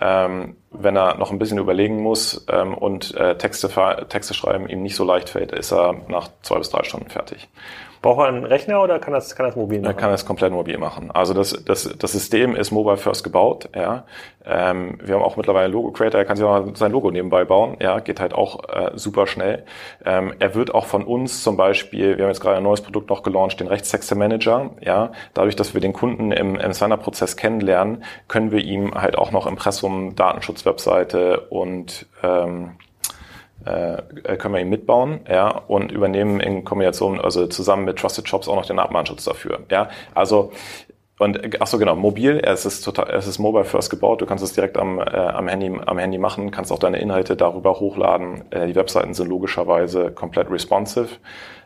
[0.00, 3.68] Ähm, wenn er noch ein bisschen überlegen muss ähm, und äh, Texte,
[4.08, 7.48] Texte schreiben ihm nicht so leicht fällt, ist er nach zwei bis drei Stunden fertig.
[8.02, 9.90] Braucht er einen Rechner oder kann das, kann das mobil machen?
[9.90, 11.10] Er kann das komplett mobil machen.
[11.10, 14.04] Also das, das, das System ist mobile first gebaut, ja.
[14.46, 17.44] Ähm, wir haben auch mittlerweile einen Logo Creator, er kann sich auch sein Logo nebenbei
[17.44, 19.64] bauen, ja, geht halt auch äh, super schnell.
[20.06, 23.10] Ähm, er wird auch von uns zum Beispiel, wir haben jetzt gerade ein neues Produkt
[23.10, 25.12] noch gelauncht, den Rechtstexte Manager, ja.
[25.34, 29.46] Dadurch, dass wir den Kunden im, im Signer-Prozess kennenlernen, können wir ihm halt auch noch
[29.46, 32.76] Impressum, Datenschutz-Webseite und ähm,
[33.64, 38.48] äh, können wir ihn mitbauen, ja, und übernehmen in Kombination, also zusammen mit Trusted Shops
[38.48, 39.88] auch noch den Abmahnschutz dafür, ja.
[40.14, 40.52] Also
[41.20, 44.22] und ach so genau, mobil, es ist total, es ist mobile first gebaut.
[44.22, 47.36] Du kannst es direkt am, äh, am Handy, am Handy machen, kannst auch deine Inhalte
[47.36, 48.50] darüber hochladen.
[48.50, 51.08] Äh, die Webseiten sind logischerweise komplett responsive.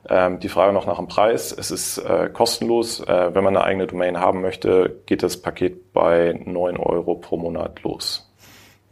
[0.09, 2.99] Ähm, die Frage noch nach dem Preis: Es ist äh, kostenlos.
[2.99, 7.37] Äh, wenn man eine eigene Domain haben möchte, geht das Paket bei neun Euro pro
[7.37, 8.24] Monat los.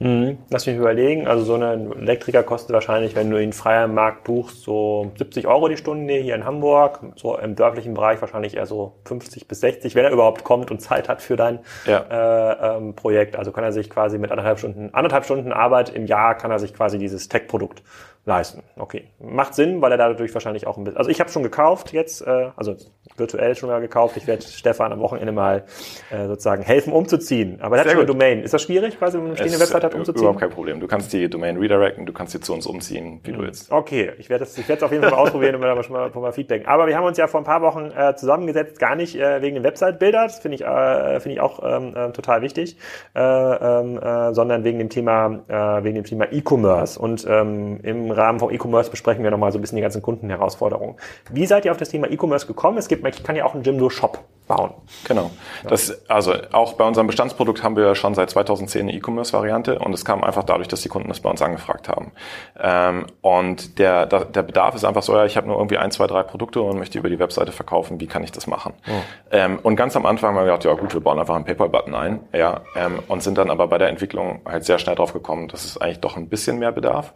[0.03, 0.39] Mhm.
[0.51, 1.29] Lass mich überlegen.
[1.29, 5.47] Also so ein Elektriker kostet wahrscheinlich, wenn du ihn frei am Markt buchst, so 70
[5.47, 7.01] Euro die Stunde hier in Hamburg.
[7.15, 10.81] So im dörflichen Bereich wahrscheinlich eher so 50 bis 60, wenn er überhaupt kommt und
[10.81, 12.01] Zeit hat für dein ja.
[12.11, 13.37] äh, ähm, Projekt.
[13.37, 16.59] Also kann er sich quasi mit anderthalb Stunden, anderthalb Stunden Arbeit im Jahr kann er
[16.59, 17.83] sich quasi dieses Tech-Produkt
[18.25, 18.63] leisten.
[18.77, 20.97] Okay, macht Sinn, weil er dadurch wahrscheinlich auch ein bisschen.
[20.97, 22.77] Also ich habe schon gekauft jetzt, äh, also
[23.17, 24.17] virtuell schon mal gekauft.
[24.17, 25.65] Ich werde Stefan am Wochenende mal
[26.11, 27.61] äh, sozusagen helfen, umzuziehen.
[27.61, 28.43] Aber er hat schon eine Domain.
[28.43, 30.23] Ist das schwierig, quasi, wenn man eine stehende Website hat, umzuziehen?
[30.23, 30.79] Überhaupt kein Problem.
[30.79, 33.37] Du kannst die Domain redirecten, du kannst sie zu uns umziehen, wie mhm.
[33.37, 33.73] du willst.
[33.73, 35.93] Okay, ich werde es ich werde auf jeden Fall mal ausprobieren und mir da schon
[35.93, 36.69] mal, mal Feedback.
[36.69, 39.57] Aber wir haben uns ja vor ein paar Wochen äh, zusammengesetzt, gar nicht äh, wegen
[39.57, 42.77] den Website-Bilder, das finde ich, äh, finde ich auch ähm, äh, total wichtig,
[43.15, 47.01] äh, ähm, äh, sondern wegen dem Thema, äh, wegen dem Thema E-Commerce.
[47.01, 50.97] Und ähm, im Rahmen von E-Commerce besprechen wir nochmal so ein bisschen die ganzen Kundenherausforderungen.
[51.31, 52.79] Wie seid ihr auf das Thema E-Commerce gekommen?
[52.79, 54.25] Es gibt, man kann ja auch einen Jimdo Shop
[54.57, 54.75] bauen.
[55.05, 55.31] Genau.
[55.69, 60.05] Das, also auch bei unserem Bestandsprodukt haben wir schon seit 2010 eine E-Commerce-Variante und es
[60.05, 62.13] kam einfach dadurch, dass die Kunden das bei uns angefragt haben.
[62.61, 66.07] Ähm, und der, der Bedarf ist einfach so, ja, ich habe nur irgendwie ein, zwei,
[66.07, 68.75] drei Produkte und möchte über die Webseite verkaufen, wie kann ich das machen?
[68.87, 68.93] Oh.
[69.31, 71.95] Ähm, und ganz am Anfang haben wir gedacht, ja gut, wir bauen einfach einen PayPal-Button
[71.95, 75.49] ein, ja, ähm, und sind dann aber bei der Entwicklung halt sehr schnell drauf gekommen,
[75.49, 77.13] dass es eigentlich doch ein bisschen mehr bedarf.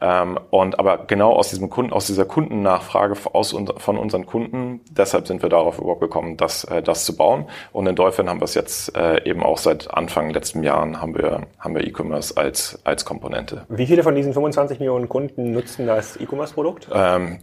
[0.00, 5.26] Ähm, und aber genau aus diesem Kunden, aus dieser Kundennachfrage aus, von unseren Kunden, deshalb
[5.26, 7.46] sind wir darauf überhaupt gekommen, dass äh, das zu bauen.
[7.72, 11.16] Und in Dolphin haben wir es jetzt äh, eben auch seit Anfang letzten Jahren haben
[11.16, 13.66] wir haben wir E-Commerce als als Komponente.
[13.68, 16.88] Wie viele von diesen 25 Millionen Kunden nutzen das E-Commerce-Produkt?
[16.92, 17.38] Ähm,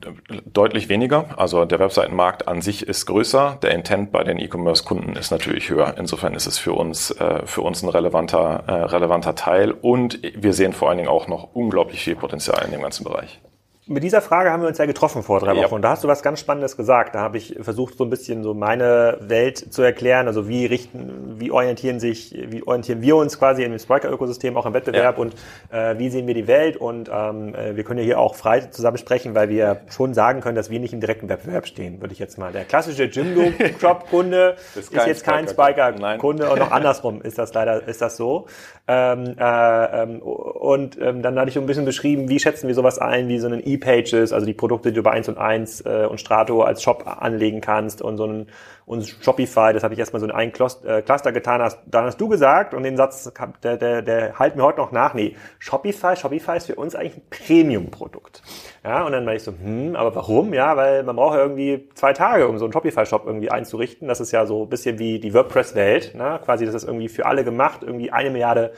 [0.45, 1.25] deutlich weniger.
[1.37, 3.57] Also der Webseitenmarkt an sich ist größer.
[3.61, 5.95] Der Intent bei den E-Commerce-Kunden ist natürlich höher.
[5.97, 9.71] Insofern ist es für uns äh, für uns ein relevanter äh, relevanter Teil.
[9.71, 13.41] Und wir sehen vor allen Dingen auch noch unglaublich viel Potenzial in dem ganzen Bereich.
[13.85, 15.59] Mit dieser Frage haben wir uns ja getroffen vor drei Wochen.
[15.59, 15.67] Ja.
[15.67, 17.15] Und da hast du was ganz Spannendes gesagt.
[17.15, 20.27] Da habe ich versucht, so ein bisschen so meine Welt zu erklären.
[20.27, 24.73] Also wie richten, wie orientieren sich, wie orientieren wir uns quasi im Spriker-Ökosystem, auch im
[24.73, 25.21] Wettbewerb ja.
[25.21, 25.35] und
[25.69, 26.77] äh, wie sehen wir die Welt?
[26.77, 30.39] Und ähm, äh, wir können ja hier auch frei zusammen sprechen, weil wir schon sagen
[30.39, 32.53] können, dass wir nicht im direkten Wettbewerb stehen, würde ich jetzt mal.
[32.53, 38.01] Der klassische Jimdo-Shop-Kunde ist, ist jetzt kein Spiker-Kunde und auch andersrum ist das leider, ist
[38.01, 38.47] das so.
[38.85, 42.75] Ähm, äh, ähm, und ähm, dann hatte ich so ein bisschen beschrieben, wie schätzen wir
[42.75, 45.81] sowas ein, wie so einen E-Pages, also die Produkte, die du bei 1 und 1
[45.81, 48.47] äh, und Strato als Shop anlegen kannst und so ein
[48.86, 52.19] und Shopify, das habe ich erstmal so in einen äh, Cluster getan, hast, dann hast
[52.19, 53.31] du gesagt und den Satz,
[53.63, 57.17] der, der, der halt mir heute noch nach, nee, Shopify, Shopify ist für uns eigentlich
[57.17, 58.41] ein Premium-Produkt.
[58.83, 60.53] Ja, und dann war ich so, hm, aber warum?
[60.53, 64.09] Ja, weil man braucht ja irgendwie zwei Tage, um so einen Shopify-Shop irgendwie einzurichten.
[64.09, 66.41] Das ist ja so ein bisschen wie die WordPress-Welt, ne?
[66.43, 68.73] quasi das ist irgendwie für alle gemacht, irgendwie eine Milliarde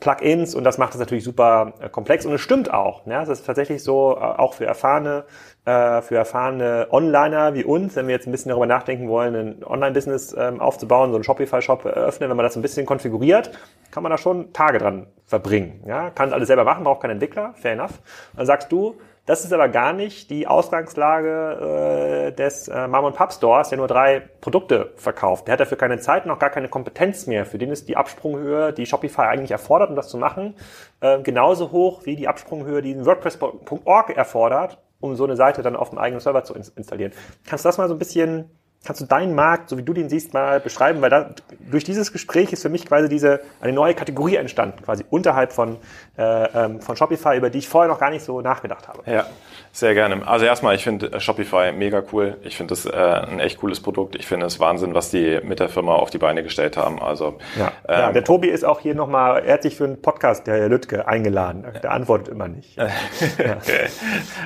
[0.00, 3.06] Plugins und das macht es natürlich super äh, komplex und es stimmt auch.
[3.06, 3.20] Ne?
[3.22, 5.24] Es ist tatsächlich so, äh, auch für erfahrene,
[5.64, 9.64] äh, für erfahrene Onliner wie uns, wenn wir jetzt ein bisschen darüber nachdenken wollen, ein
[9.64, 13.50] Online-Business ähm, aufzubauen, so einen Shopify-Shop eröffnen, wenn man das ein bisschen konfiguriert,
[13.90, 15.82] kann man da schon Tage dran verbringen.
[15.86, 16.10] Ja?
[16.10, 18.00] Kann alles selber machen, braucht keinen Entwickler, fair enough.
[18.36, 23.32] dann sagst du, das ist aber gar nicht die Ausgangslage äh, des äh, Mom Pub
[23.32, 25.46] Stores, der nur drei Produkte verkauft.
[25.46, 27.44] Der hat dafür keine Zeit, noch gar keine Kompetenz mehr.
[27.44, 30.54] Für den ist die Absprunghöhe, die Shopify eigentlich erfordert, um das zu machen,
[31.00, 35.90] äh, genauso hoch wie die Absprunghöhe, die WordPress.org erfordert, um so eine Seite dann auf
[35.90, 37.12] dem eigenen Server zu installieren.
[37.44, 38.50] Kannst du das mal so ein bisschen
[38.86, 41.02] Kannst du deinen Markt, so wie du den siehst, mal beschreiben?
[41.02, 41.30] Weil da,
[41.70, 45.78] durch dieses Gespräch ist für mich quasi diese eine neue Kategorie entstanden, quasi unterhalb von,
[46.16, 49.02] äh, ähm, von Shopify, über die ich vorher noch gar nicht so nachgedacht habe.
[49.10, 49.26] Ja,
[49.72, 50.26] sehr gerne.
[50.26, 52.36] Also erstmal, ich finde äh, Shopify mega cool.
[52.42, 54.14] Ich finde das äh, ein echt cooles Produkt.
[54.14, 57.02] Ich finde es Wahnsinn, was die mit der Firma auf die Beine gestellt haben.
[57.02, 60.00] Also ja, ähm, ja der Tobi ist auch hier nochmal, er hat sich für einen
[60.00, 61.66] Podcast, der Herr Lüttke, eingeladen.
[61.82, 62.76] Der antwortet immer nicht.
[62.76, 63.56] ja,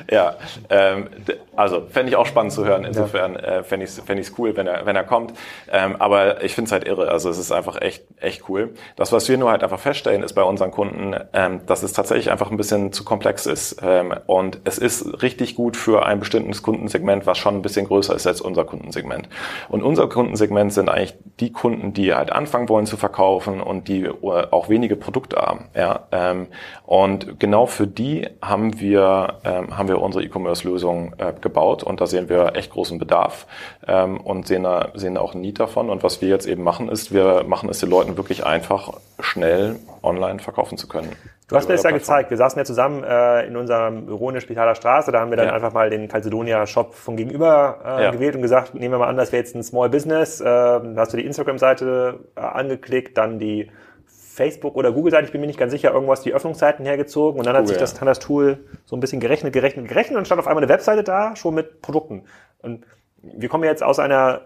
[0.09, 0.35] ja
[0.69, 1.09] ähm,
[1.55, 2.85] also fände ich auch spannend zu hören.
[2.85, 5.33] Insofern äh, fände ich es cool, wenn er, wenn er kommt.
[5.71, 7.09] Ähm, aber ich finde es halt irre.
[7.09, 8.73] Also es ist einfach echt, echt cool.
[8.95, 12.31] Das, was wir nur halt einfach feststellen, ist bei unseren Kunden, ähm, dass es tatsächlich
[12.31, 13.77] einfach ein bisschen zu komplex ist.
[13.83, 18.15] Ähm, und es ist richtig gut für ein bestimmtes Kundensegment, was schon ein bisschen größer
[18.15, 19.29] ist als unser Kundensegment.
[19.69, 24.03] Und unser Kundensegment sind eigentlich die Kunden, die halt anfangen wollen zu verkaufen und die
[24.03, 25.65] äh, auch wenige Produkte haben.
[25.75, 26.47] Ja, ähm,
[26.85, 32.07] und genau für die haben wir, ähm, haben wir unsere E-Commerce-Lösung äh, gebaut und da
[32.07, 33.47] sehen wir echt großen Bedarf
[33.87, 35.89] ähm, und sehen, da, sehen auch ein Need davon.
[35.89, 39.77] Und was wir jetzt eben machen, ist, wir machen es den Leuten wirklich einfach, schnell
[40.03, 41.11] online verkaufen zu können.
[41.47, 42.29] Du hast mir das ja gezeigt.
[42.29, 45.11] Wir saßen ja zusammen äh, in unserem Büro in der Spitaler Straße.
[45.11, 45.53] Da haben wir dann ja.
[45.53, 48.11] einfach mal den Calcedonia-Shop von gegenüber äh, ja.
[48.11, 50.39] gewählt und gesagt, nehmen wir mal an, das wäre jetzt ein Small Business.
[50.39, 53.69] Äh, da hast du die Instagram-Seite äh, angeklickt, dann die
[54.05, 57.53] Facebook- oder Google-Seite, ich bin mir nicht ganz sicher, irgendwas die Öffnungszeiten hergezogen und dann
[57.53, 58.05] Google, hat sich das, ja.
[58.05, 61.35] das Tool so ein bisschen gerechnet, gerechnet, gerechnet und stand auf einmal eine Webseite da,
[61.35, 62.23] schon mit Produkten.
[62.59, 62.85] Und
[63.21, 64.41] wir kommen jetzt aus einer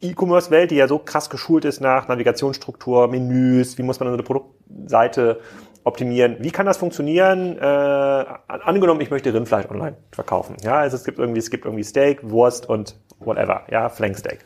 [0.00, 4.22] E-Commerce-Welt, die ja so krass geschult ist nach Navigationsstruktur, Menüs, wie muss man so eine
[4.22, 5.40] Produktseite
[5.84, 6.36] optimieren.
[6.40, 7.56] Wie kann das funktionieren?
[7.58, 10.56] Äh, angenommen, ich möchte Rindfleisch online verkaufen.
[10.62, 13.62] Ja, also es gibt irgendwie, es gibt irgendwie Steak, Wurst und whatever.
[13.70, 14.40] Ja, Flanksteak.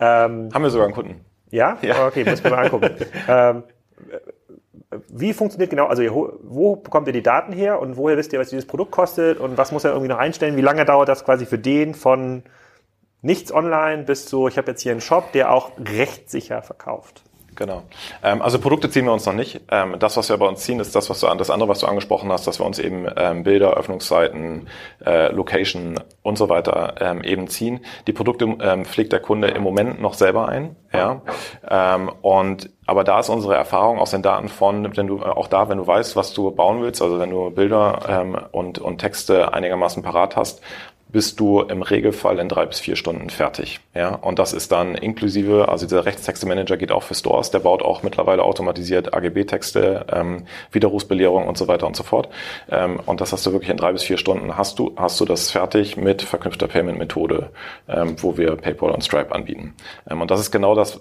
[0.00, 1.24] Ähm, Haben wir sogar einen Kunden.
[1.50, 1.78] Ja?
[1.82, 2.06] ja.
[2.06, 2.90] Okay, muss ich mal angucken.
[3.28, 3.62] ähm,
[5.08, 6.02] wie funktioniert genau, also
[6.42, 9.56] wo bekommt ihr die Daten her und woher wisst ihr, was dieses Produkt kostet und
[9.56, 10.56] was muss er irgendwie noch einstellen?
[10.56, 12.42] Wie lange dauert das quasi für den von
[13.22, 17.22] nichts online bis zu, ich habe jetzt hier einen Shop, der auch rechtssicher verkauft?
[17.60, 17.82] Genau.
[18.22, 19.60] Ähm, also Produkte ziehen wir uns noch nicht.
[19.70, 21.86] Ähm, das, was wir bei uns ziehen, ist das, was du, das andere, was du
[21.86, 24.68] angesprochen hast, dass wir uns eben ähm, Bilder, Öffnungszeiten,
[25.04, 27.80] äh, Location und so weiter eben ziehen.
[28.06, 30.76] Die Produkte pflegt der Kunde im Moment noch selber ein.
[30.92, 31.22] Ja.
[32.22, 35.78] Und aber da ist unsere Erfahrung aus den Daten von, wenn du auch da, wenn
[35.78, 40.02] du weißt, was du bauen willst, also wenn du Bilder ähm, und, und Texte einigermaßen
[40.02, 40.60] parat hast,
[41.12, 43.80] bist du im Regelfall in drei bis vier Stunden fertig.
[43.94, 47.82] Ja, und das ist dann inklusive, also dieser Rechtstexte-Manager geht auch für Stores, der baut
[47.82, 52.28] auch mittlerweile automatisiert AGB-Texte, ähm, Widerrufsbelehrung und so weiter und so fort.
[52.70, 55.24] Ähm, und das hast du wirklich in drei bis vier Stunden hast du, hast du
[55.24, 57.50] das fertig mit verknüpfter Payment-Methode,
[57.88, 59.74] ähm, wo wir PayPal und Stripe anbieten.
[60.08, 61.00] Ähm, und das ist genau das,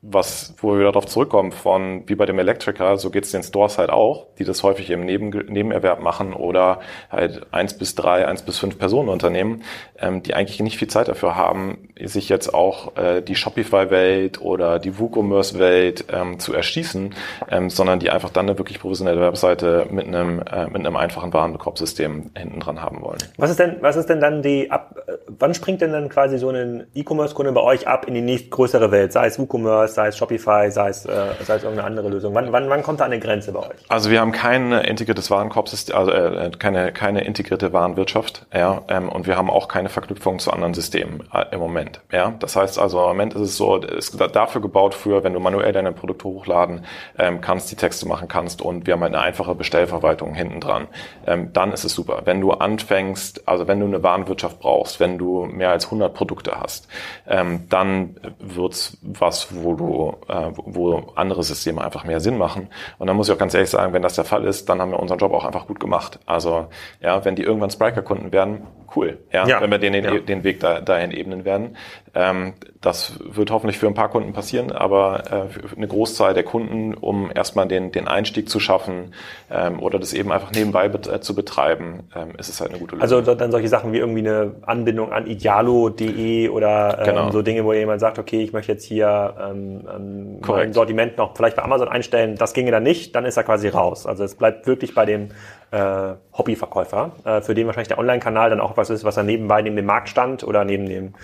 [0.00, 3.78] was, wo wir darauf zurückkommen, von wie bei dem Elektriker, so geht es den Stores
[3.78, 6.80] halt auch, die das häufig im Neben, Nebenerwerb machen oder
[7.10, 9.64] halt eins bis drei, eins bis fünf Personenunternehmen,
[9.98, 14.78] ähm, die eigentlich nicht viel Zeit dafür haben, sich jetzt auch äh, die Shopify-Welt oder
[14.78, 17.14] die WooCommerce-Welt ähm, zu erschließen,
[17.50, 21.32] ähm, sondern die einfach dann eine wirklich professionelle Webseite mit einem, äh, mit einem einfachen
[21.32, 23.18] Warenkorbsystem hinten dran haben wollen.
[23.36, 26.38] Was ist denn, was ist denn dann die, ab, äh, wann springt denn dann quasi
[26.38, 30.16] so ein E-Commerce-Kunde bei euch ab in die nächstgrößere Welt, sei es WooCommerce, sei es
[30.16, 31.10] Shopify, sei es, äh,
[31.44, 32.34] sei es irgendeine andere Lösung?
[32.34, 33.84] Wann, wann, wann kommt da eine Grenze bei euch?
[33.88, 39.26] Also wir haben kein integriertes Warenkorbsystem, also äh, keine, keine integrierte Warenwirtschaft, ja, ähm, und
[39.26, 42.34] wir haben auch keine Verknüpfung zu anderen Systemen äh, im Moment, ja.
[42.38, 45.40] Das heißt also, im Moment ist es so, es ist dafür gebaut für, wenn du
[45.40, 46.84] manuell deine Produkte hochladen
[47.18, 50.88] ähm, kannst, die Texte machen kannst und wir haben halt eine einfache Bestellverwaltung hinten dran.
[51.26, 52.22] Ähm, dann ist es super.
[52.24, 56.60] Wenn du anfängst, also wenn du eine Warenwirtschaft brauchst, wenn du mehr als 100 Produkte
[56.60, 56.88] hast,
[57.26, 62.68] ähm, dann wird's was, wo du, äh, wo andere Systeme einfach mehr Sinn machen.
[62.98, 64.90] Und dann muss ich auch ganz ehrlich sagen, wenn das der Fall ist, dann haben
[64.90, 66.18] wir unseren Job auch einfach gut gemacht.
[66.26, 66.66] Also
[67.00, 69.18] ja, wenn die irgendwann Spriker-Kunden werden, cool.
[69.32, 69.60] Ja, ja.
[69.60, 70.18] wenn wir den, ja.
[70.18, 71.76] den Weg da, dahin ebnen werden.
[72.14, 76.44] Ähm, das wird hoffentlich für ein paar Kunden passieren, aber äh, für eine Großzahl der
[76.44, 79.14] Kunden, um erstmal den, den Einstieg zu schaffen
[79.50, 82.78] ähm, oder das eben einfach nebenbei bet äh, zu betreiben, ähm, ist es halt eine
[82.78, 83.18] gute Lösung.
[83.18, 87.30] Also dann solche Sachen wie irgendwie eine Anbindung an idealo.de oder ähm, genau.
[87.30, 91.36] so Dinge, wo jemand sagt, okay, ich möchte jetzt hier ähm, ähm, mein Sortiment noch
[91.36, 94.06] vielleicht bei Amazon einstellen, das ginge dann nicht, dann ist er quasi raus.
[94.06, 95.28] Also es bleibt wirklich bei dem
[95.70, 99.60] äh, Hobbyverkäufer, äh, für den wahrscheinlich der Online-Kanal dann auch was ist, was er nebenbei
[99.60, 101.14] neben dem Marktstand oder neben dem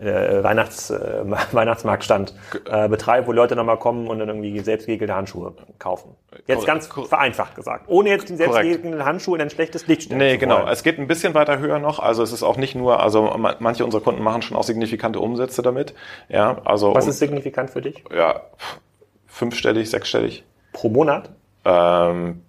[0.00, 2.34] äh, Weihnachts, äh, Weihnachtsmarktstand
[2.68, 6.16] äh, betreibt, wo Leute nochmal kommen und dann irgendwie selbstgegelte Handschuhe kaufen.
[6.46, 7.84] Jetzt ganz vereinfacht gesagt.
[7.86, 10.66] Ohne jetzt die selbstgegelten Handschuhe in ein schlechtes Licht stellen Nee, genau.
[10.66, 12.00] Es geht ein bisschen weiter höher noch.
[12.00, 15.62] Also es ist auch nicht nur, also manche unserer Kunden machen schon auch signifikante Umsätze
[15.62, 15.94] damit.
[16.28, 16.94] Ja, also.
[16.94, 18.02] Was ist signifikant für dich?
[18.14, 18.40] Ja,
[19.26, 20.44] fünfstellig, sechsstellig.
[20.72, 21.30] Pro Monat?
[21.64, 22.42] Ähm,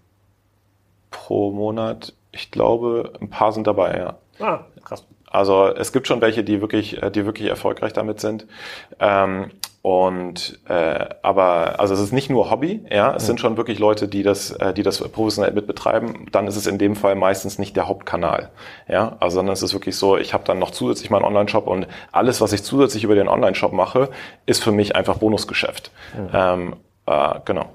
[1.23, 2.13] pro Monat.
[2.33, 4.45] Ich glaube, ein paar sind dabei, ja.
[4.45, 5.05] Ah, krass.
[5.25, 8.45] Also es gibt schon welche, die wirklich, äh, die wirklich erfolgreich damit sind.
[8.99, 13.27] Ähm, und äh, aber also es ist nicht nur Hobby, ja, es mhm.
[13.27, 16.27] sind schon wirklich Leute, die das, äh, die das professionell mit betreiben.
[16.31, 18.49] Dann ist es in dem Fall meistens nicht der Hauptkanal,
[18.87, 21.87] ja, also sondern es ist wirklich so, ich habe dann noch zusätzlich meinen Online-Shop und
[22.11, 24.09] alles, was ich zusätzlich über den Online-Shop mache,
[24.45, 25.91] ist für mich einfach Bonusgeschäft.
[26.17, 26.29] Mhm.
[26.33, 27.65] Ähm, äh, genau.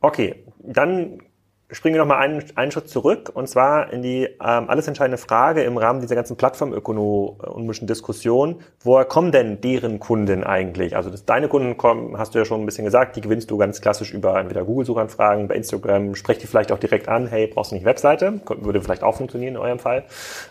[0.00, 1.20] Okay, dann
[1.70, 5.62] springen wir nochmal einen, einen Schritt zurück und zwar in die ähm, alles entscheidende Frage
[5.62, 8.60] im Rahmen dieser ganzen plattformökonomischen Diskussion.
[8.82, 10.96] Woher kommen denn deren Kunden eigentlich?
[10.96, 13.56] Also dass deine Kunden kommen, hast du ja schon ein bisschen gesagt, die gewinnst du
[13.56, 17.72] ganz klassisch über entweder Google-Suchanfragen, bei Instagram, sprech die vielleicht auch direkt an, hey, brauchst
[17.72, 18.40] du nicht Webseite?
[18.46, 20.04] Würde vielleicht auch funktionieren in eurem Fall.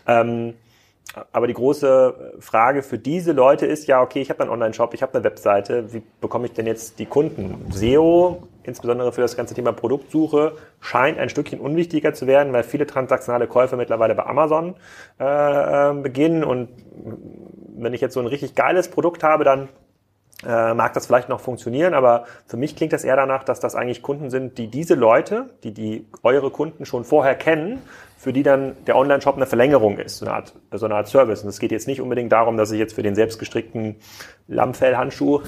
[0.08, 0.54] Ähm,
[1.32, 5.02] aber die große Frage für diese Leute ist ja, okay, ich habe einen Online-Shop, ich
[5.02, 7.72] habe eine Webseite, wie bekomme ich denn jetzt die Kunden?
[7.72, 12.86] SEO, insbesondere für das ganze Thema Produktsuche, scheint ein Stückchen unwichtiger zu werden, weil viele
[12.86, 14.76] transaktionale Käufe mittlerweile bei Amazon
[15.20, 16.44] äh, beginnen.
[16.44, 16.70] Und
[17.78, 19.70] wenn ich jetzt so ein richtig geiles Produkt habe, dann
[20.46, 23.74] äh, mag das vielleicht noch funktionieren, aber für mich klingt das eher danach, dass das
[23.76, 27.82] eigentlich Kunden sind, die diese Leute, die die eure Kunden schon vorher kennen,
[28.18, 31.44] für die dann der Online-Shop eine Verlängerung ist, so eine, Art, so eine Art Service.
[31.44, 33.98] Und es geht jetzt nicht unbedingt darum, dass ich jetzt für den selbstgestrickten
[34.48, 35.42] Lammfellhandschuh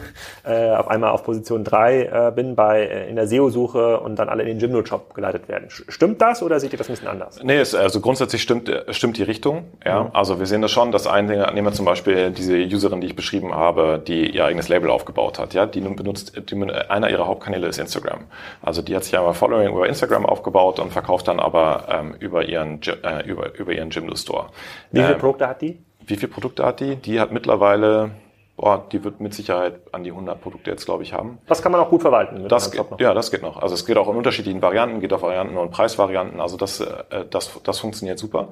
[0.43, 4.27] äh, auf einmal auf Position 3 äh, bin bei äh, in der SEO-Suche und dann
[4.27, 5.69] alle in den Gymno-Shop geleitet werden.
[5.69, 7.39] Stimmt das oder seht ihr das ein bisschen anders?
[7.43, 9.65] Nee, es, also grundsätzlich stimmt, äh, stimmt die Richtung.
[9.85, 10.05] Ja.
[10.05, 10.09] Mhm.
[10.13, 13.53] Also wir sehen das schon, dass einige, wir zum Beispiel diese Userin, die ich beschrieben
[13.53, 15.53] habe, die ihr eigenes Label aufgebaut hat.
[15.53, 18.21] Ja, die nun benutzt, die, einer ihrer Hauptkanäle ist Instagram.
[18.63, 22.45] Also die hat sich einmal Following über Instagram aufgebaut und verkauft dann aber ähm, über
[22.45, 24.47] ihren ihren, äh, über, über ihren Jimdo Store.
[24.91, 25.79] Wie viele ähm, Produkte hat die?
[26.05, 26.95] Wie viele Produkte hat die?
[26.95, 28.11] Die hat mittlerweile
[28.57, 31.37] boah, die wird mit Sicherheit an die 100 Produkte jetzt, glaube ich, haben.
[31.45, 32.47] Das kann man auch gut verwalten.
[32.49, 33.61] das geht, ja, das geht noch.
[33.61, 36.41] Also es geht auch in unterschiedlichen Varianten, geht auf Varianten und Preisvarianten.
[36.41, 38.49] Also das, äh, das, das funktioniert super.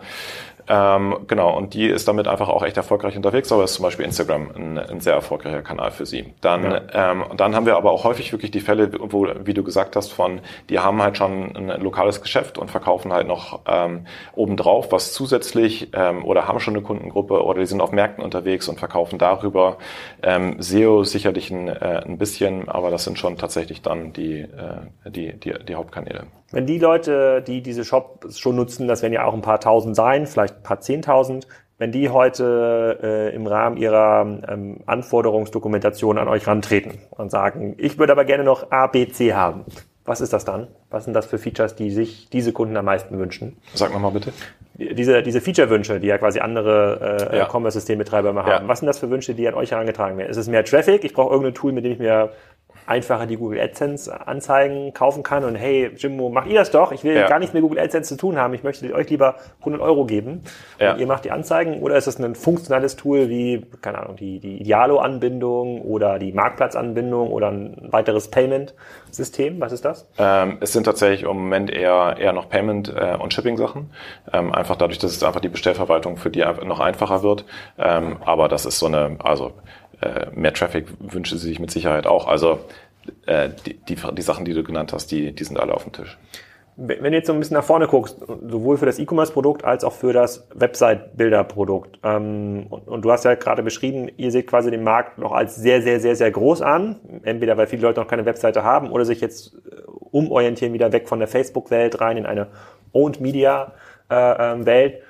[0.68, 4.06] Ähm, genau, und die ist damit einfach auch echt erfolgreich unterwegs, aber ist zum Beispiel
[4.06, 6.34] Instagram ein, ein sehr erfolgreicher Kanal für sie.
[6.42, 7.12] Dann, ja.
[7.12, 10.12] ähm, dann haben wir aber auch häufig wirklich die Fälle, wo, wie du gesagt hast,
[10.12, 15.14] von, die haben halt schon ein lokales Geschäft und verkaufen halt noch ähm, obendrauf was
[15.14, 19.20] zusätzlich ähm, oder haben schon eine Kundengruppe oder die sind auf Märkten unterwegs und verkaufen
[19.20, 19.78] darüber
[20.24, 25.10] ähm, SEO sicherlich ein, äh, ein bisschen, aber das sind schon tatsächlich dann die, äh,
[25.10, 26.26] die, die, die Hauptkanäle.
[26.56, 29.94] Wenn die Leute, die diese Shops schon nutzen, das werden ja auch ein paar tausend
[29.94, 36.30] sein, vielleicht ein paar zehntausend, wenn die heute äh, im Rahmen ihrer ähm, Anforderungsdokumentation an
[36.30, 39.66] euch rantreten und sagen, ich würde aber gerne noch A, B, C haben,
[40.06, 40.68] was ist das dann?
[40.90, 43.58] Was sind das für Features, die sich diese Kunden am meisten wünschen?
[43.74, 44.32] Sag nochmal bitte.
[44.76, 47.50] Diese, diese Feature-Wünsche, die ja quasi andere äh, ja.
[47.50, 48.64] Commerce-Systembetreiber immer haben.
[48.64, 48.68] Ja.
[48.70, 50.30] Was sind das für Wünsche, die an euch herangetragen werden?
[50.30, 51.04] Ist es mehr Traffic?
[51.04, 52.32] Ich brauche irgendein Tool, mit dem ich mir
[52.86, 56.92] einfacher die Google AdSense Anzeigen kaufen kann und hey, Jimmo, macht ihr das doch?
[56.92, 57.28] Ich will ja.
[57.28, 58.54] gar nichts mit Google AdSense zu tun haben.
[58.54, 60.44] Ich möchte euch lieber 100 Euro geben
[60.80, 60.94] ja.
[60.94, 64.40] und ihr macht die Anzeigen oder ist das ein funktionales Tool wie, keine Ahnung, die,
[64.40, 69.60] die Idealo-Anbindung oder die Marktplatzanbindung oder ein weiteres Payment-System?
[69.60, 70.08] Was ist das?
[70.18, 73.92] Ähm, es sind tatsächlich im Moment eher, eher noch Payment- äh, und Shipping-Sachen.
[74.32, 77.46] Ähm, einfach dadurch, dass es einfach die Bestellverwaltung für die noch einfacher wird.
[77.78, 79.54] Ähm, aber das ist so eine, also
[80.02, 82.28] äh, mehr Traffic wünsche sie sich mit Sicherheit auch.
[82.28, 82.60] Also
[83.26, 85.92] äh, die, die, die Sachen, die du genannt hast, die, die sind alle auf dem
[85.92, 86.18] Tisch.
[86.78, 89.94] Wenn du jetzt so ein bisschen nach vorne guckst, sowohl für das E-Commerce-Produkt als auch
[89.94, 94.84] für das Website-Bilder-Produkt, ähm, und, und, du hast ja gerade beschrieben, ihr seht quasi den
[94.84, 98.26] Markt noch als sehr, sehr, sehr, sehr groß an, entweder weil viele Leute noch keine
[98.26, 102.48] Webseite haben oder sich jetzt äh, umorientieren wieder weg von der Facebook-Welt rein in eine
[102.92, 103.70] Owned-Media-Welt.
[104.10, 105.02] Äh, ähm,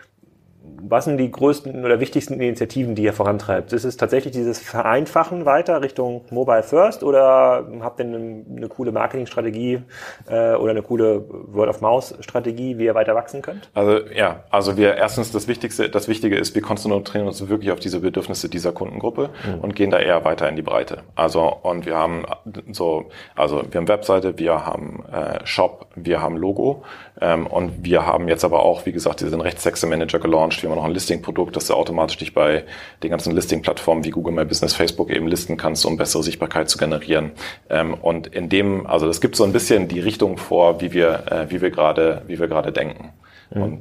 [0.87, 3.73] was sind die größten oder wichtigsten Initiativen, die ihr vorantreibt?
[3.73, 8.91] Ist es tatsächlich dieses Vereinfachen weiter Richtung Mobile First oder habt ihr eine, eine coole
[8.91, 9.81] Marketingstrategie
[10.27, 13.69] äh, oder eine coole Word-of-Mouse-Strategie, wie ihr weiter wachsen könnt?
[13.73, 17.79] Also ja, also wir erstens das Wichtigste, das Wichtige ist, wir konzentrieren uns wirklich auf
[17.79, 19.59] diese Bedürfnisse dieser Kundengruppe mhm.
[19.61, 20.99] und gehen da eher weiter in die Breite.
[21.15, 22.25] Also und wir haben
[22.71, 26.83] so, also wir haben Webseite, wir haben äh, Shop, wir haben Logo
[27.21, 30.77] ähm, und wir haben jetzt aber auch, wie gesagt, diesen Rechtstexte Manager gelauncht wir haben
[30.77, 32.63] noch ein Listing-Produkt, dass du automatisch dich bei
[33.03, 36.77] den ganzen Listing-Plattformen wie Google My Business, Facebook eben listen kannst, um bessere Sichtbarkeit zu
[36.77, 37.31] generieren.
[37.69, 41.31] Ähm, und in dem, also das gibt so ein bisschen die Richtung vor, wie wir,
[41.31, 43.13] äh, wie wir gerade, wie wir gerade denken.
[43.53, 43.61] Mhm.
[43.61, 43.79] Und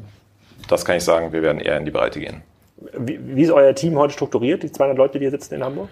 [0.69, 2.43] das kann ich sagen, wir werden eher in die Breite gehen.
[2.77, 5.89] Wie, wie ist euer Team heute strukturiert, die 200 Leute, die hier sitzen in Hamburg?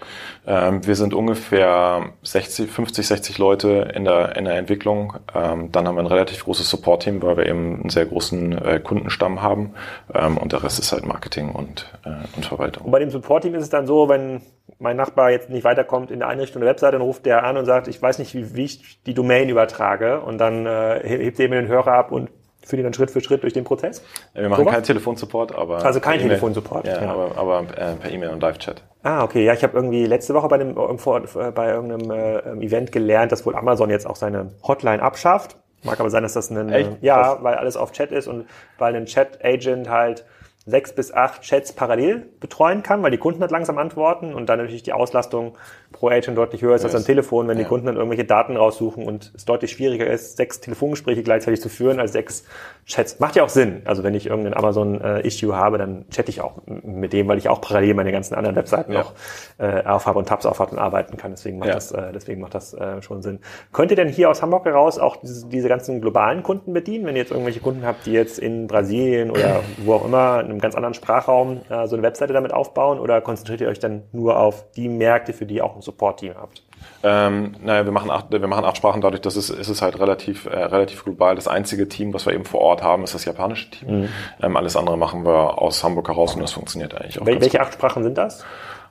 [0.46, 5.14] Ähm, wir sind ungefähr 60, 50, 60 Leute in der, in der Entwicklung.
[5.32, 8.80] Ähm, dann haben wir ein relativ großes Support-Team, weil wir eben einen sehr großen äh,
[8.80, 9.74] Kundenstamm haben.
[10.12, 12.86] Ähm, und der Rest ist halt Marketing und, äh, und Verwaltung.
[12.86, 14.42] Und bei dem Support-Team ist es dann so, wenn
[14.80, 17.64] mein Nachbar jetzt nicht weiterkommt in der Einrichtung der Webseite, dann ruft der an und
[17.64, 20.20] sagt, ich weiß nicht, wie, wie ich die Domain übertrage.
[20.20, 22.28] Und dann äh, hebt er eben den Hörer ab und
[22.64, 24.02] führt ihr dann Schritt für Schritt durch den Prozess?
[24.34, 26.86] Wir machen keinen Telefonsupport, aber also kein Telefonsupport.
[26.86, 28.82] Ja, ja, aber, aber äh, per E-Mail und Live-Chat.
[29.02, 29.44] Ah, okay.
[29.44, 33.44] Ja, ich habe irgendwie letzte Woche bei einem äh, bei irgendeinem äh, Event gelernt, dass
[33.44, 35.56] wohl Amazon jetzt auch seine Hotline abschafft.
[35.84, 36.90] Mag aber sein, dass das ein Echt?
[37.00, 38.46] ja, weil alles auf Chat ist und
[38.78, 40.24] weil ein Chat-Agent halt
[40.64, 44.58] sechs bis acht Chats parallel betreuen kann, weil die Kunden halt langsam antworten und dann
[44.58, 45.56] natürlich die Auslastung
[45.92, 47.64] pro Agent deutlich höher ist als am Telefon, wenn ja.
[47.64, 51.68] die Kunden dann irgendwelche Daten raussuchen und es deutlich schwieriger ist, sechs Telefongespräche gleichzeitig zu
[51.68, 52.44] führen als sechs
[52.86, 53.20] Chats.
[53.20, 53.82] Macht ja auch Sinn.
[53.84, 57.60] Also wenn ich irgendein Amazon-Issue habe, dann chatte ich auch mit dem, weil ich auch
[57.60, 59.00] parallel meine ganzen anderen Webseiten ja.
[59.00, 59.14] noch
[59.58, 61.30] äh, aufhabe und Tabs aufhabe und arbeiten kann.
[61.30, 61.74] Deswegen macht ja.
[61.74, 63.38] das, äh, deswegen macht das äh, schon Sinn.
[63.72, 67.14] Könnt ihr denn hier aus Hamburg heraus auch diese, diese ganzen globalen Kunden bedienen, wenn
[67.14, 70.58] ihr jetzt irgendwelche Kunden habt, die jetzt in Brasilien oder wo auch immer, in einem
[70.58, 74.38] ganz anderen Sprachraum äh, so eine Webseite damit aufbauen oder konzentriert ihr euch dann nur
[74.38, 76.62] auf die Märkte, für die auch ein Support-Team habt?
[77.02, 79.98] Ähm, naja, wir machen acht, wir machen acht Sprachen, dadurch, dass es, ist es halt
[79.98, 81.34] relativ, äh, relativ global.
[81.34, 84.02] Das einzige Team, was wir eben vor Ort haben, ist das japanische Team.
[84.02, 84.08] Mhm.
[84.42, 87.26] Ähm, alles andere machen wir aus Hamburg heraus und das funktioniert eigentlich auch.
[87.26, 87.66] Wel welche gut.
[87.66, 88.44] acht Sprachen sind das?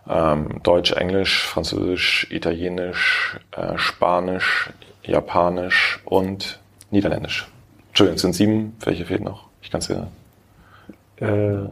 [0.10, 4.72] Ähm, Deutsch, Englisch, Französisch, Italienisch, äh, Spanisch,
[5.04, 7.48] Japanisch und Niederländisch.
[7.90, 8.76] Entschuldigung, es sind sieben.
[8.82, 9.48] Welche fehlen noch?
[9.62, 10.08] Ich kann es dir.
[11.18, 11.68] Äh,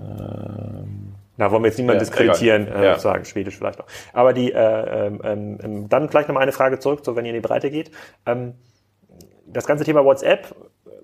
[1.39, 2.99] na, wollen wir jetzt niemanden ja, diskreditieren, äh, ja.
[2.99, 3.87] sagen, Schwedisch vielleicht noch.
[4.11, 7.41] Aber die, äh, ähm, ähm, dann vielleicht nochmal eine Frage zurück, so wenn ihr in
[7.41, 7.91] die Breite geht.
[8.25, 8.55] Ähm,
[9.47, 10.53] das ganze Thema WhatsApp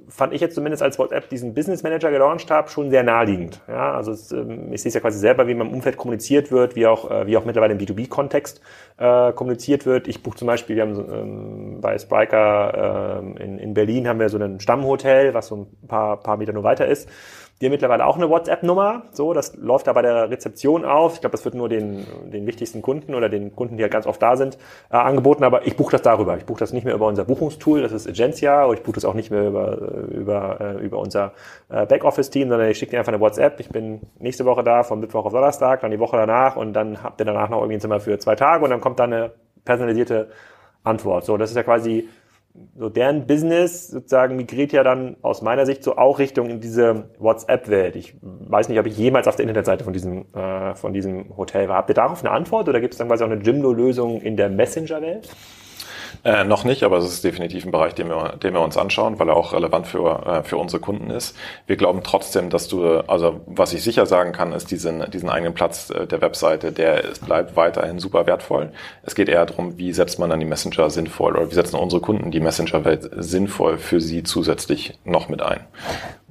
[0.09, 3.61] fand ich jetzt zumindest als WhatsApp diesen Business Manager gelauncht habe, schon sehr naheliegend.
[3.69, 6.51] Ja, also es, ähm, ich sehe es ja quasi selber, wie man im Umfeld kommuniziert
[6.51, 8.59] wird, wie auch, äh, wie auch mittlerweile im B2B-Kontext
[8.97, 10.09] äh, kommuniziert wird.
[10.09, 14.27] Ich buche zum Beispiel, wir haben ähm, bei Spriker äh, in, in Berlin haben wir
[14.27, 17.09] so ein Stammhotel, was so ein paar, paar Meter nur weiter ist.
[17.61, 19.03] Die haben mittlerweile auch eine WhatsApp-Nummer.
[19.13, 21.13] So, das läuft da bei der Rezeption auf.
[21.15, 24.05] Ich glaube, das wird nur den, den wichtigsten Kunden oder den Kunden, die halt ganz
[24.07, 24.57] oft da sind,
[24.91, 25.45] äh, angeboten.
[25.45, 26.35] Aber ich buche das darüber.
[26.35, 28.65] Ich buche das nicht mehr über unser Buchungstool, das ist Agencia.
[28.65, 29.77] Oder ich buche das auch nicht mehr über,
[30.11, 31.31] über, äh, über unser
[31.69, 33.57] äh, Backoffice-Team, sondern ich schicke dir einfach eine WhatsApp.
[33.61, 37.03] Ich bin nächste Woche da, von Mittwoch auf Donnerstag, dann die Woche danach und dann
[37.03, 39.31] habt ihr danach noch irgendwie ein Zimmer für zwei Tage und dann kommt da eine
[39.63, 40.27] personalisierte
[40.83, 41.23] Antwort.
[41.23, 42.09] So, das ist ja quasi
[42.77, 47.09] so deren Business sozusagen migriert ja dann aus meiner Sicht so auch Richtung in diese
[47.19, 47.95] WhatsApp-Welt.
[47.95, 51.69] Ich weiß nicht, ob ich jemals auf der Internetseite von diesem, äh, von diesem Hotel
[51.69, 51.77] war.
[51.77, 54.49] Habt ihr darauf eine Antwort oder gibt es dann quasi auch eine Jimdo-Lösung in der
[54.49, 55.29] Messenger-Welt?
[56.25, 59.19] Äh, noch nicht, aber es ist definitiv ein Bereich, den wir, den wir uns anschauen,
[59.19, 61.37] weil er auch relevant für, äh, für unsere Kunden ist.
[61.67, 65.53] Wir glauben trotzdem, dass du, also was ich sicher sagen kann, ist diesen, diesen eigenen
[65.53, 68.71] Platz äh, der Webseite, der ist, bleibt weiterhin super wertvoll.
[69.03, 72.01] Es geht eher darum, wie setzt man dann die Messenger sinnvoll oder wie setzen unsere
[72.01, 75.59] Kunden die Messenger-Welt sinnvoll für sie zusätzlich noch mit ein.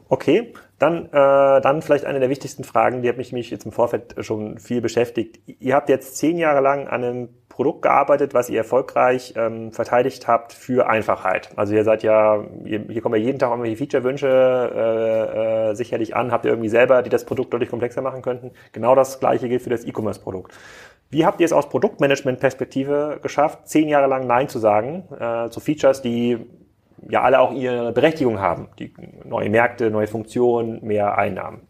[0.09, 3.71] Okay, dann, äh, dann vielleicht eine der wichtigsten Fragen, die hat mich, mich jetzt im
[3.71, 5.39] Vorfeld schon viel beschäftigt.
[5.47, 10.27] Ihr habt jetzt zehn Jahre lang an einem Produkt gearbeitet, was ihr erfolgreich ähm, verteidigt
[10.27, 11.51] habt für Einfachheit.
[11.55, 14.27] Also ihr seid ja, ihr, hier kommen ja jeden Tag irgendwelche Feature-Wünsche
[14.75, 16.33] äh, äh, sicherlich an.
[16.33, 18.51] Habt ihr irgendwie selber, die das Produkt deutlich komplexer machen könnten?
[18.73, 20.53] Genau das gleiche gilt für das E-Commerce-Produkt.
[21.11, 25.61] Wie habt ihr es aus Produktmanagement-Perspektive geschafft, zehn Jahre lang Nein zu sagen äh, zu
[25.61, 26.45] Features, die
[27.09, 28.67] ja alle auch ihre Berechtigung haben?
[28.81, 28.93] Die
[29.25, 31.61] neue Märkte, neue Funktionen, mehr Einnahmen.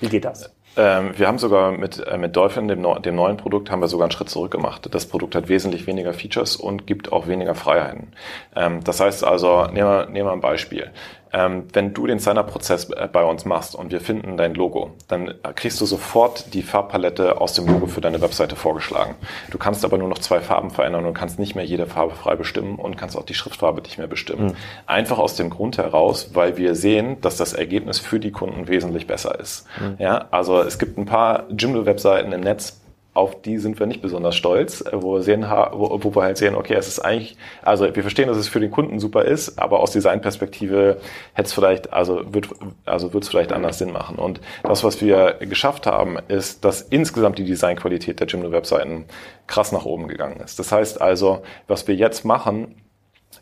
[0.00, 0.55] Wie geht das?
[0.76, 4.04] Ähm, wir haben sogar mit, äh, mit Dolphin, dem, dem neuen Produkt, haben wir sogar
[4.04, 4.88] einen Schritt zurück gemacht.
[4.90, 8.12] Das Produkt hat wesentlich weniger Features und gibt auch weniger Freiheiten.
[8.54, 10.90] Ähm, das heißt also, nehmen wir, nehmen wir ein Beispiel.
[11.32, 15.34] Ähm, wenn du den Signer-Prozess äh, bei uns machst und wir finden dein Logo, dann
[15.54, 19.16] kriegst du sofort die Farbpalette aus dem Logo für deine Webseite vorgeschlagen.
[19.50, 22.36] Du kannst aber nur noch zwei Farben verändern und kannst nicht mehr jede Farbe frei
[22.36, 24.48] bestimmen und kannst auch die Schriftfarbe nicht mehr bestimmen.
[24.48, 24.56] Mhm.
[24.86, 29.06] Einfach aus dem Grund heraus, weil wir sehen, dass das Ergebnis für die Kunden wesentlich
[29.06, 29.66] besser ist.
[29.80, 29.96] Mhm.
[29.98, 32.80] Ja, also es gibt ein paar Jimdo-Webseiten im Netz,
[33.16, 35.42] auf die sind wir nicht besonders stolz, äh, wo wir, sehen,
[35.72, 38.60] wo, wo wir halt sehen, okay, es ist eigentlich, also wir verstehen, dass es für
[38.60, 40.98] den Kunden super ist, aber aus Designperspektive
[41.34, 42.48] hätte es vielleicht, also wird,
[42.84, 44.16] also wird es vielleicht anders Sinn machen.
[44.18, 49.04] Und das, was wir geschafft haben, ist, dass insgesamt die Designqualität der Jimdo-Webseiten
[49.46, 50.58] krass nach oben gegangen ist.
[50.58, 52.74] Das heißt also, was wir jetzt machen,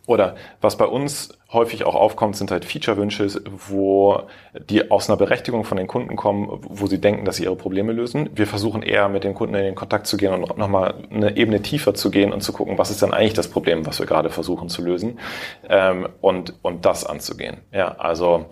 [0.06, 3.28] oder was bei uns häufig auch aufkommt, sind halt Feature-Wünsche,
[3.68, 4.22] wo
[4.68, 7.92] die aus einer Berechtigung von den Kunden kommen, wo sie denken, dass sie ihre Probleme
[7.92, 8.28] lösen.
[8.34, 11.62] Wir versuchen eher mit den Kunden in den Kontakt zu gehen und nochmal eine Ebene
[11.62, 14.30] tiefer zu gehen und zu gucken, was ist dann eigentlich das Problem, was wir gerade
[14.30, 15.18] versuchen zu lösen
[15.68, 17.58] ähm, und, und das anzugehen.
[17.72, 18.46] Ja, also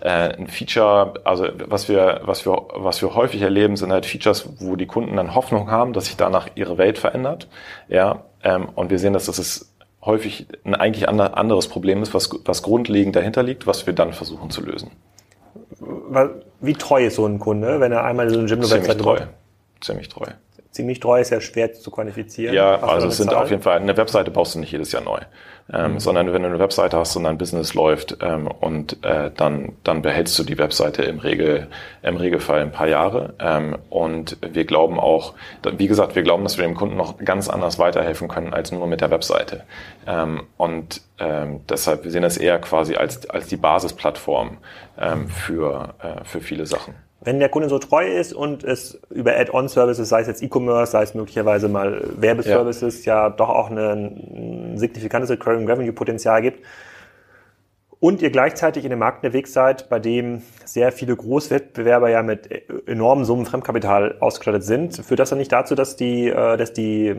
[0.00, 4.48] äh, ein Feature, also was wir, was wir, was wir häufig erleben, sind halt Features,
[4.60, 7.48] wo die Kunden dann Hoffnung haben, dass sich danach ihre Welt verändert.
[7.88, 9.69] Ja, ähm, und wir sehen, dass das ist
[10.02, 14.50] häufig ein eigentlich anderes Problem ist, was, was grundlegend dahinter liegt, was wir dann versuchen
[14.50, 14.90] zu lösen.
[16.60, 19.20] Wie treu ist so ein Kunde, wenn er einmal so ein Gym-Website Ziemlich treu.
[19.80, 20.26] Ziemlich treu.
[20.70, 22.54] Ziemlich treu ist ja schwer zu quantifizieren.
[22.54, 23.42] Ja, also es sind Zahl?
[23.42, 25.20] auf jeden Fall, eine Webseite baust du nicht jedes Jahr neu
[25.72, 26.00] ähm, mhm.
[26.00, 30.02] sondern wenn du eine Webseite hast und dein Business läuft ähm, und äh, dann, dann
[30.02, 31.68] behältst du die Webseite im, Regel,
[32.02, 33.34] im Regelfall ein paar Jahre.
[33.38, 35.34] Ähm, und wir glauben auch,
[35.76, 38.86] wie gesagt, wir glauben, dass wir dem Kunden noch ganz anders weiterhelfen können als nur
[38.86, 39.64] mit der Webseite.
[40.06, 44.58] Ähm, und ähm, deshalb, wir sehen das eher quasi als, als die Basisplattform
[44.98, 46.94] ähm, für, äh, für viele Sachen.
[47.22, 51.02] Wenn der Kunde so treu ist und es über Add-on-Services, sei es jetzt E-Commerce, sei
[51.02, 53.24] es möglicherweise mal Werbeservices, ja.
[53.24, 56.64] ja, doch auch ein signifikantes Recurring Revenue-Potenzial gibt,
[58.00, 62.48] und ihr gleichzeitig in dem Markt unterwegs seid, bei dem sehr viele Großwettbewerber ja mit
[62.88, 67.14] enormen Summen Fremdkapital ausgestattet sind, führt das dann nicht dazu, dass die, äh, dass die,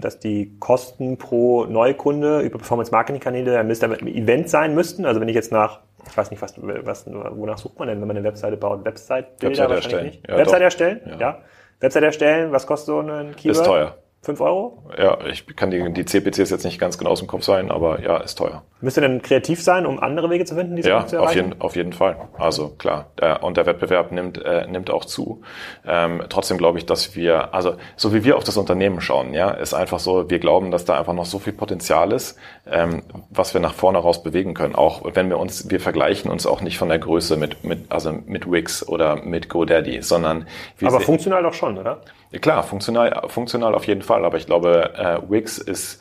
[0.00, 5.04] dass die Kosten pro Neukunde über Performance-Marketing-Kanäle ein Event sein müssten?
[5.04, 8.06] Also wenn ich jetzt nach ich weiß nicht, was, was, wonach sucht man denn, wenn
[8.06, 8.84] man eine Webseite baut?
[8.84, 10.12] Website Website erstellen.
[10.28, 10.64] Ja, Website doch.
[10.64, 11.00] erstellen?
[11.06, 11.18] Ja.
[11.18, 11.38] ja.
[11.80, 13.56] Website erstellen, was kostet so ein Keyword?
[13.56, 13.96] Ist teuer.
[14.24, 14.82] 5 Euro?
[14.98, 18.00] Ja, ich kann die, die CPCs jetzt nicht ganz genau aus dem Kopf sein, aber
[18.00, 18.62] ja, ist teuer.
[18.80, 21.28] Müsst ihr denn kreativ sein, um andere Wege zu finden, diese ja, zu erreichen?
[21.28, 22.16] Auf jeden, auf jeden Fall.
[22.38, 23.10] Also klar,
[23.42, 25.42] und der Wettbewerb nimmt, äh, nimmt auch zu.
[25.86, 29.50] Ähm, trotzdem glaube ich, dass wir, also so wie wir auf das Unternehmen schauen, ja,
[29.50, 33.54] ist einfach so, wir glauben, dass da einfach noch so viel Potenzial ist, ähm, was
[33.54, 34.74] wir nach vorne raus bewegen können.
[34.74, 38.12] Auch wenn wir uns, wir vergleichen uns auch nicht von der Größe mit, mit also
[38.26, 40.46] mit Wix oder mit GoDaddy, sondern
[40.78, 42.00] wir Aber funktional doch schon, oder?
[42.40, 44.24] Klar, funktional, funktional auf jeden Fall.
[44.24, 46.00] Aber ich glaube, äh, Wix ist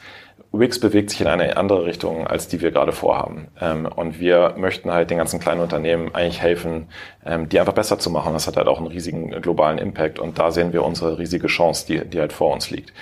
[0.52, 3.48] Wix bewegt sich in eine andere Richtung, als die wir gerade vorhaben.
[3.60, 6.90] Ähm, und wir möchten halt den ganzen kleinen Unternehmen eigentlich helfen,
[7.26, 8.34] ähm, die einfach besser zu machen.
[8.34, 10.20] Das hat halt auch einen riesigen globalen Impact.
[10.20, 12.94] Und da sehen wir unsere riesige Chance, die, die halt vor uns liegt.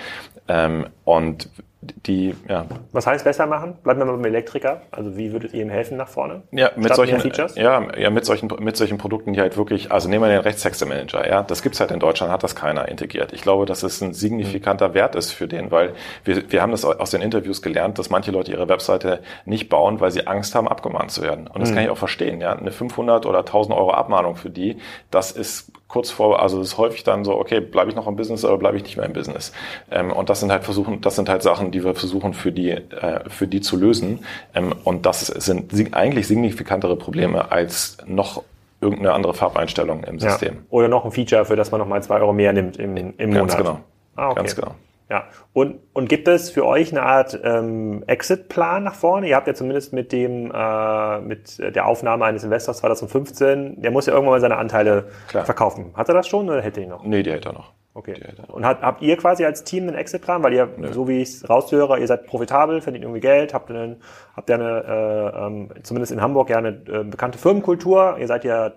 [0.48, 1.50] Ähm, und
[1.82, 2.64] die, ja.
[2.92, 3.76] Was heißt besser machen?
[3.82, 4.82] Bleiben wir mal beim Elektriker.
[4.92, 6.42] Also wie würdet ihr ihm helfen nach vorne?
[6.52, 7.56] Ja, mit solchen Features?
[7.56, 11.28] Ja, ja, mit solchen, mit solchen Produkten, die halt wirklich, also nehmen wir den Rechtstexte-Manager,
[11.28, 11.42] ja.
[11.42, 13.32] Das gibt's halt in Deutschland, hat das keiner integriert.
[13.32, 14.94] Ich glaube, dass es ein signifikanter mhm.
[14.94, 18.30] Wert ist für den, weil wir, wir haben das aus den Interviews gelernt, dass manche
[18.30, 21.48] Leute ihre Webseite nicht bauen, weil sie Angst haben, abgemahnt zu werden.
[21.48, 21.74] Und das mhm.
[21.74, 22.52] kann ich auch verstehen, ja.
[22.52, 24.76] Eine 500 oder 1000 Euro Abmahnung für die,
[25.10, 28.16] das ist kurz vor, also es ist häufig dann so, okay, bleibe ich noch im
[28.16, 29.52] Business oder bleibe ich nicht mehr im Business?
[29.90, 32.70] Ähm, und das sind halt versuchen, das sind halt Sachen, die wir versuchen für die,
[32.70, 34.24] äh, für die zu lösen.
[34.54, 38.42] Ähm, und das sind eigentlich signifikantere Probleme als noch
[38.80, 40.54] irgendeine andere Farbeinstellung im System.
[40.54, 40.60] Ja.
[40.70, 43.48] Oder noch ein Feature, für das man nochmal zwei Euro mehr nimmt im, im Monat.
[43.48, 43.80] Ganz genau.
[44.16, 44.36] Ah, okay.
[44.36, 44.74] Ganz genau.
[45.12, 49.28] Ja, und, und gibt es für euch eine Art ähm, Exit-Plan nach vorne?
[49.28, 54.06] Ihr habt ja zumindest mit dem äh, mit der Aufnahme eines Investors 2015, der muss
[54.06, 55.44] ja irgendwann mal seine Anteile Klar.
[55.44, 55.90] verkaufen.
[55.92, 57.04] Hat er das schon oder hätte er ihn noch?
[57.04, 57.74] Nee, die hätte er noch.
[57.92, 58.14] Okay.
[58.48, 60.42] Und hat, habt ihr quasi als Team einen Exit-Plan?
[60.42, 60.94] Weil ihr, Nö.
[60.94, 63.96] so wie ich es raushöre, ihr seid profitabel, verdient irgendwie Geld, habt, einen,
[64.34, 68.16] habt ihr eine, äh, ähm, zumindest in Hamburg ja eine äh, bekannte Firmenkultur.
[68.18, 68.72] Ihr seid ja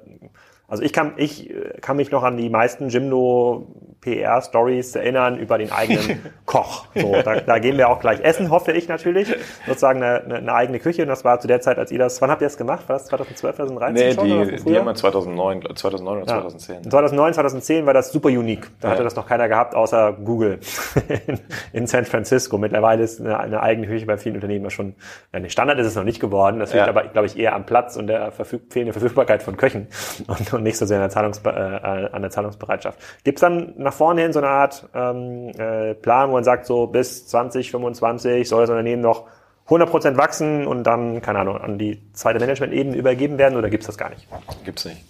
[0.67, 3.67] also ich kann, ich äh, kann mich noch an die meisten Jimdo
[4.05, 6.85] PR-Stories erinnern über den eigenen Koch.
[6.93, 9.33] So, da, da gehen wir auch gleich essen, hoffe ich natürlich.
[9.65, 11.01] Sozusagen eine, eine, eine eigene Küche.
[11.01, 12.87] Und das war zu der Zeit, als ihr das, wann habt ihr das gemacht?
[12.87, 14.47] War das 2012, 2013 nee, schon?
[14.47, 16.75] Die, die haben wir 2009, 2009 oder 2010.
[16.83, 16.89] Ja.
[16.89, 18.69] 2009, 2010 war das super unique.
[18.79, 18.93] Da ja.
[18.93, 20.59] hatte das noch keiner gehabt, außer Google
[21.27, 21.39] in,
[21.73, 22.57] in San Francisco.
[22.57, 24.95] Mittlerweile ist eine, eine, eigene Küche bei vielen Unternehmen schon,
[25.33, 26.59] nee, Standard ist es noch nicht geworden.
[26.59, 26.89] Das liegt ja.
[26.89, 29.87] aber, glaube ich, eher am Platz und der verfüg fehlenden Verfügbarkeit von Köchen.
[30.27, 32.99] Und und nicht so sehr an der, Zahlungsbe äh, an der Zahlungsbereitschaft.
[33.23, 36.65] Gibt es dann nach vorne hin so eine Art ähm, äh, Plan, wo man sagt,
[36.65, 39.25] so bis 2025 soll das Unternehmen noch
[39.67, 43.87] 100% wachsen und dann, keine Ahnung, an die zweite Management-Ebene übergeben werden oder gibt es
[43.87, 44.27] das gar nicht?
[44.63, 45.01] Gibt es nicht.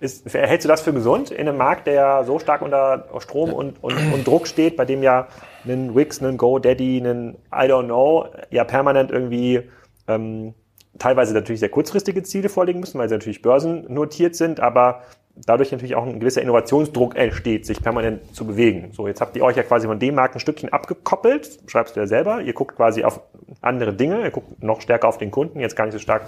[0.00, 3.52] Ist, hältst du das für gesund in einem Markt, der ja so stark unter Strom
[3.52, 5.26] und, und, und Druck steht, bei dem ja
[5.66, 9.68] ein Wix, ein GoDaddy, ein I don't know ja permanent irgendwie
[10.06, 10.54] ähm,
[10.98, 15.02] teilweise natürlich sehr kurzfristige Ziele vorlegen müssen, weil sie natürlich börsennotiert sind, aber
[15.46, 18.90] dadurch natürlich auch ein gewisser Innovationsdruck entsteht, sich permanent zu bewegen.
[18.92, 22.00] So, jetzt habt ihr euch ja quasi von dem Markt ein Stückchen abgekoppelt, schreibst du
[22.00, 22.40] ja selber.
[22.40, 23.20] Ihr guckt quasi auf
[23.60, 26.22] andere Dinge, ihr guckt noch stärker auf den Kunden, jetzt gar nicht so stark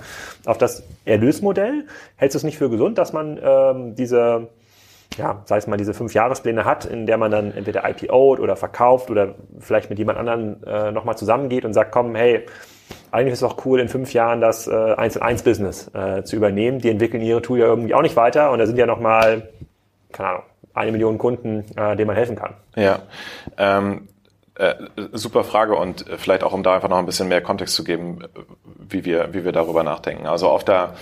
[0.47, 1.87] auf das Erlösmodell.
[2.17, 4.49] Hältst du es nicht für gesund, dass man ähm, diese
[5.17, 8.55] ja, sei es mal diese fünf Jahrespläne hat, in der man dann entweder IPOt oder
[8.55, 12.47] verkauft oder vielleicht mit jemand anderen äh, nochmal zusammengeht und sagt, komm, hey,
[13.11, 16.81] eigentlich ist es auch cool, in fünf Jahren das äh, 1-1-Business äh, zu übernehmen.
[16.81, 19.49] Die entwickeln ihre Tool ja irgendwie auch nicht weiter und da sind ja nochmal,
[20.13, 20.43] keine Ahnung,
[20.75, 22.55] eine Million Kunden, äh, denen man helfen kann.
[22.77, 23.01] Ja,
[23.59, 24.09] ähm,
[24.55, 24.75] äh,
[25.13, 28.21] super Frage und vielleicht auch, um da einfach noch ein bisschen mehr Kontext zu geben,
[28.65, 30.27] wie wir, wie wir darüber nachdenken.
[30.27, 30.95] Also auf der,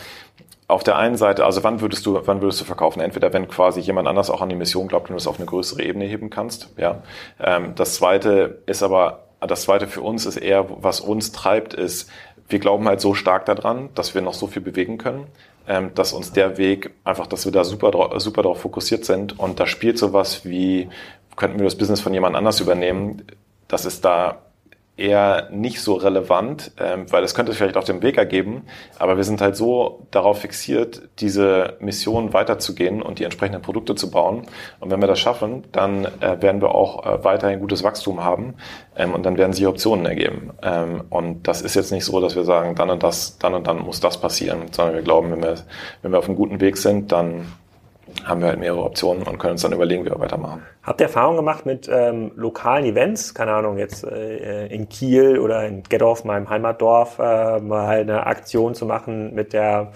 [0.69, 3.01] auf der einen Seite, also wann würdest du, wann würdest du verkaufen?
[3.01, 5.47] Entweder wenn quasi jemand anders auch an die Mission glaubt und du es auf eine
[5.47, 7.03] größere Ebene heben kannst, ja.
[7.41, 12.11] Ähm, das zweite ist aber das zweite für uns ist eher, was uns treibt, ist,
[12.49, 15.27] wir glauben halt so stark daran, dass wir noch so viel bewegen können,
[15.67, 19.39] ähm, dass uns der Weg einfach, dass wir da super, super darauf fokussiert sind.
[19.39, 20.89] Und da spielt sowas wie,
[21.37, 23.23] könnten wir das Business von jemand anders übernehmen,
[23.69, 24.39] das ist da
[24.99, 28.65] eher nicht so relevant, ähm, weil es könnte vielleicht auf dem Weg ergeben,
[28.99, 34.11] aber wir sind halt so darauf fixiert, diese Mission weiterzugehen und die entsprechenden Produkte zu
[34.11, 34.47] bauen.
[34.81, 38.55] Und wenn wir das schaffen, dann äh, werden wir auch äh, weiterhin gutes Wachstum haben
[38.97, 40.51] ähm, und dann werden sich Optionen ergeben.
[40.63, 43.67] Ähm, und das ist jetzt nicht so, dass wir sagen, dann und das, dann und
[43.67, 45.55] dann muss das passieren, sondern wir glauben, wenn wir,
[46.03, 47.47] wenn wir auf einem guten Weg sind, dann
[48.25, 50.63] haben wir halt mehrere Optionen und können uns dann überlegen, wie wir weitermachen.
[50.83, 53.35] Habt ihr Erfahrung gemacht mit ähm, lokalen Events?
[53.35, 58.75] Keine Ahnung, jetzt äh, in Kiel oder in Gettorf, meinem Heimatdorf, äh, mal eine Aktion
[58.75, 59.93] zu machen mit der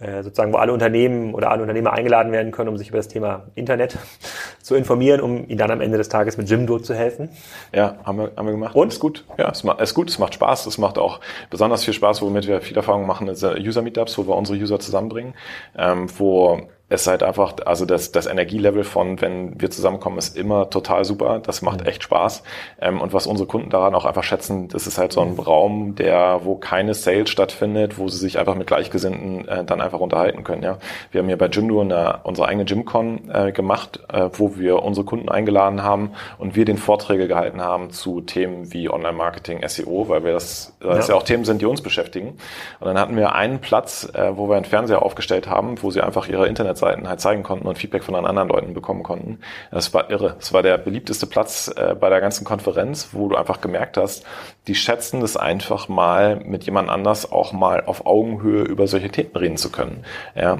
[0.00, 3.08] äh, sozusagen, wo alle Unternehmen oder alle Unternehmer eingeladen werden können, um sich über das
[3.08, 3.96] Thema Internet
[4.62, 7.28] zu informieren, um ihnen dann am Ende des Tages mit Jimdo zu helfen.
[7.72, 8.74] Ja, haben wir, haben wir gemacht.
[8.74, 8.88] Und?
[8.88, 9.24] Ist gut.
[9.38, 10.66] Ja, es ist gut, es macht Spaß.
[10.66, 14.36] Es macht auch besonders viel Spaß, womit wir viel Erfahrung machen, ist User-Meetups, wo wir
[14.36, 15.34] unsere User zusammenbringen,
[15.76, 20.36] ähm, wo es ist halt einfach, also das, das Energielevel von, wenn wir zusammenkommen, ist
[20.36, 21.40] immer total super.
[21.40, 22.42] Das macht echt Spaß.
[22.80, 25.34] Ähm, und was unsere Kunden daran auch einfach schätzen, das ist halt so ein.
[25.44, 30.00] Raum, der, wo keine Sales stattfindet, wo sie sich einfach mit Gleichgesinnten äh, dann einfach
[30.00, 30.62] unterhalten können.
[30.62, 30.78] Ja,
[31.10, 35.04] wir haben hier bei Jimdo eine, unsere eigene Gymcon äh, gemacht, äh, wo wir unsere
[35.04, 40.24] Kunden eingeladen haben und wir den Vorträge gehalten haben zu Themen wie Online-Marketing, SEO, weil
[40.24, 41.14] wir das, das ja.
[41.14, 42.36] ja auch Themen sind, die uns beschäftigen.
[42.80, 46.00] Und dann hatten wir einen Platz, äh, wo wir einen Fernseher aufgestellt haben, wo sie
[46.00, 49.40] einfach ihre Internet Internetseiten halt zeigen konnten und Feedback von anderen Leuten bekommen konnten.
[49.70, 50.36] Das war irre.
[50.38, 54.24] Es war der beliebteste Platz äh, bei der ganzen Konferenz, wo du einfach gemerkt hast,
[54.66, 59.36] die schätzen das einfach mal mit jemand anders auch mal auf Augenhöhe über solche Themen
[59.36, 60.04] reden zu können.
[60.34, 60.58] Ja,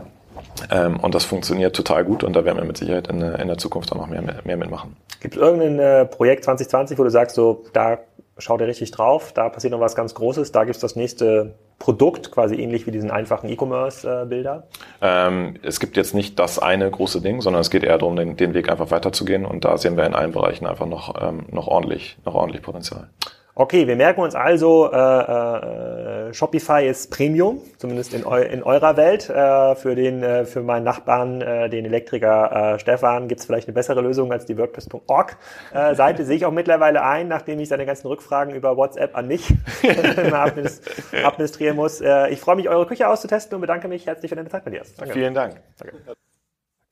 [0.71, 3.59] ähm, und das funktioniert total gut und da werden wir mit Sicherheit in, in der
[3.59, 4.97] Zukunft auch noch mehr, mehr mitmachen.
[5.21, 7.99] Gibt es irgendein äh, Projekt 2020, wo du sagst, so da
[8.39, 11.55] schaut ihr richtig drauf, da passiert noch was ganz Großes, da gibt es das nächste
[11.79, 14.67] Produkt, quasi ähnlich wie diesen einfachen E-Commerce-Bilder?
[15.03, 18.37] Ähm, es gibt jetzt nicht das eine große Ding, sondern es geht eher darum, den,
[18.37, 21.67] den Weg einfach weiterzugehen und da sehen wir in allen Bereichen einfach noch, ähm, noch
[21.67, 23.09] ordentlich, noch ordentlich Potenzial.
[23.57, 28.97] Okay, wir merken uns also, äh, äh, Shopify ist Premium, zumindest in, eu in eurer
[28.97, 29.31] Welt.
[29.31, 33.69] Äh, für den, äh, für meinen Nachbarn, äh, den Elektriker äh, Stefan, gibt es vielleicht
[33.69, 35.37] eine bessere Lösung als die WordPress.org
[35.73, 36.25] äh, Seite.
[36.25, 39.55] Sehe ich auch mittlerweile ein, nachdem ich seine ganzen Rückfragen über WhatsApp an mich
[41.25, 42.01] administrieren muss.
[42.01, 44.95] Äh, ich freue mich, eure Küche auszutesten und bedanke mich herzlich für deine Zeit, Matthias.
[44.97, 45.15] Danke.
[45.15, 45.61] Vielen Dank.
[45.79, 46.17] Danke.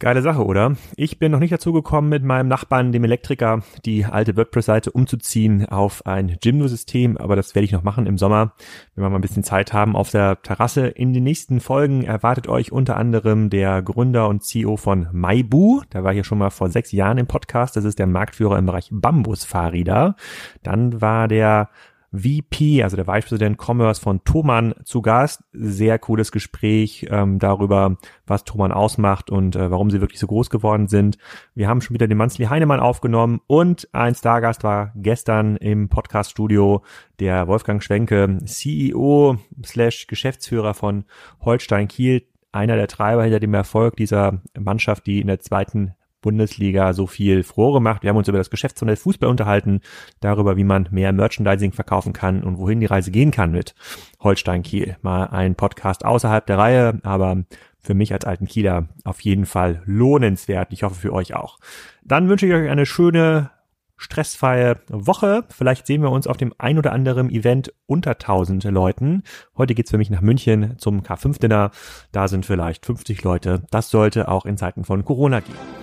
[0.02, 0.74] Geile Sache, oder?
[0.96, 5.64] Ich bin noch nicht dazu gekommen, mit meinem Nachbarn, dem Elektriker, die alte WordPress-Seite umzuziehen
[5.66, 8.52] auf ein Jimdo-System, aber das werde ich noch machen im Sommer,
[8.96, 10.88] wenn wir mal ein bisschen Zeit haben auf der Terrasse.
[10.88, 16.02] In den nächsten Folgen erwartet euch unter anderem der Gründer und CEO von Maibu, der
[16.02, 18.88] war hier schon mal vor sechs Jahren im Podcast, das ist der Marktführer im Bereich
[18.90, 20.16] Bambusfahrräder.
[20.64, 21.68] Dann war der
[22.12, 25.42] VP, also der Vice President Commerce von Thomann zu Gast.
[25.52, 27.96] Sehr cooles Gespräch ähm, darüber,
[28.26, 31.18] was Thomann ausmacht und äh, warum sie wirklich so groß geworden sind.
[31.54, 36.82] Wir haben schon wieder den Manzli Heinemann aufgenommen und ein Stargast war gestern im Podcast-Studio
[37.18, 41.04] der Wolfgang Schwenke, CEO slash Geschäftsführer von
[41.40, 46.94] Holstein Kiel, einer der Treiber hinter dem Erfolg dieser Mannschaft, die in der zweiten Bundesliga
[46.94, 48.02] so viel Frohre macht.
[48.02, 49.80] Wir haben uns über das Geschäftsmodell Fußball unterhalten,
[50.20, 53.74] darüber, wie man mehr Merchandising verkaufen kann und wohin die Reise gehen kann mit
[54.20, 54.96] Holstein Kiel.
[55.02, 57.44] Mal ein Podcast außerhalb der Reihe, aber
[57.82, 60.72] für mich als alten Kieler auf jeden Fall lohnenswert.
[60.72, 61.58] Ich hoffe für euch auch.
[62.04, 63.50] Dann wünsche ich euch eine schöne
[63.96, 65.44] stressfreie Woche.
[65.48, 69.22] Vielleicht sehen wir uns auf dem ein oder anderen Event unter 1000 Leuten.
[69.56, 71.70] Heute geht's für mich nach München zum K5-Dinner.
[72.10, 73.62] Da sind vielleicht 50 Leute.
[73.70, 75.81] Das sollte auch in Zeiten von Corona gehen.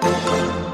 [0.00, 0.67] Thank you.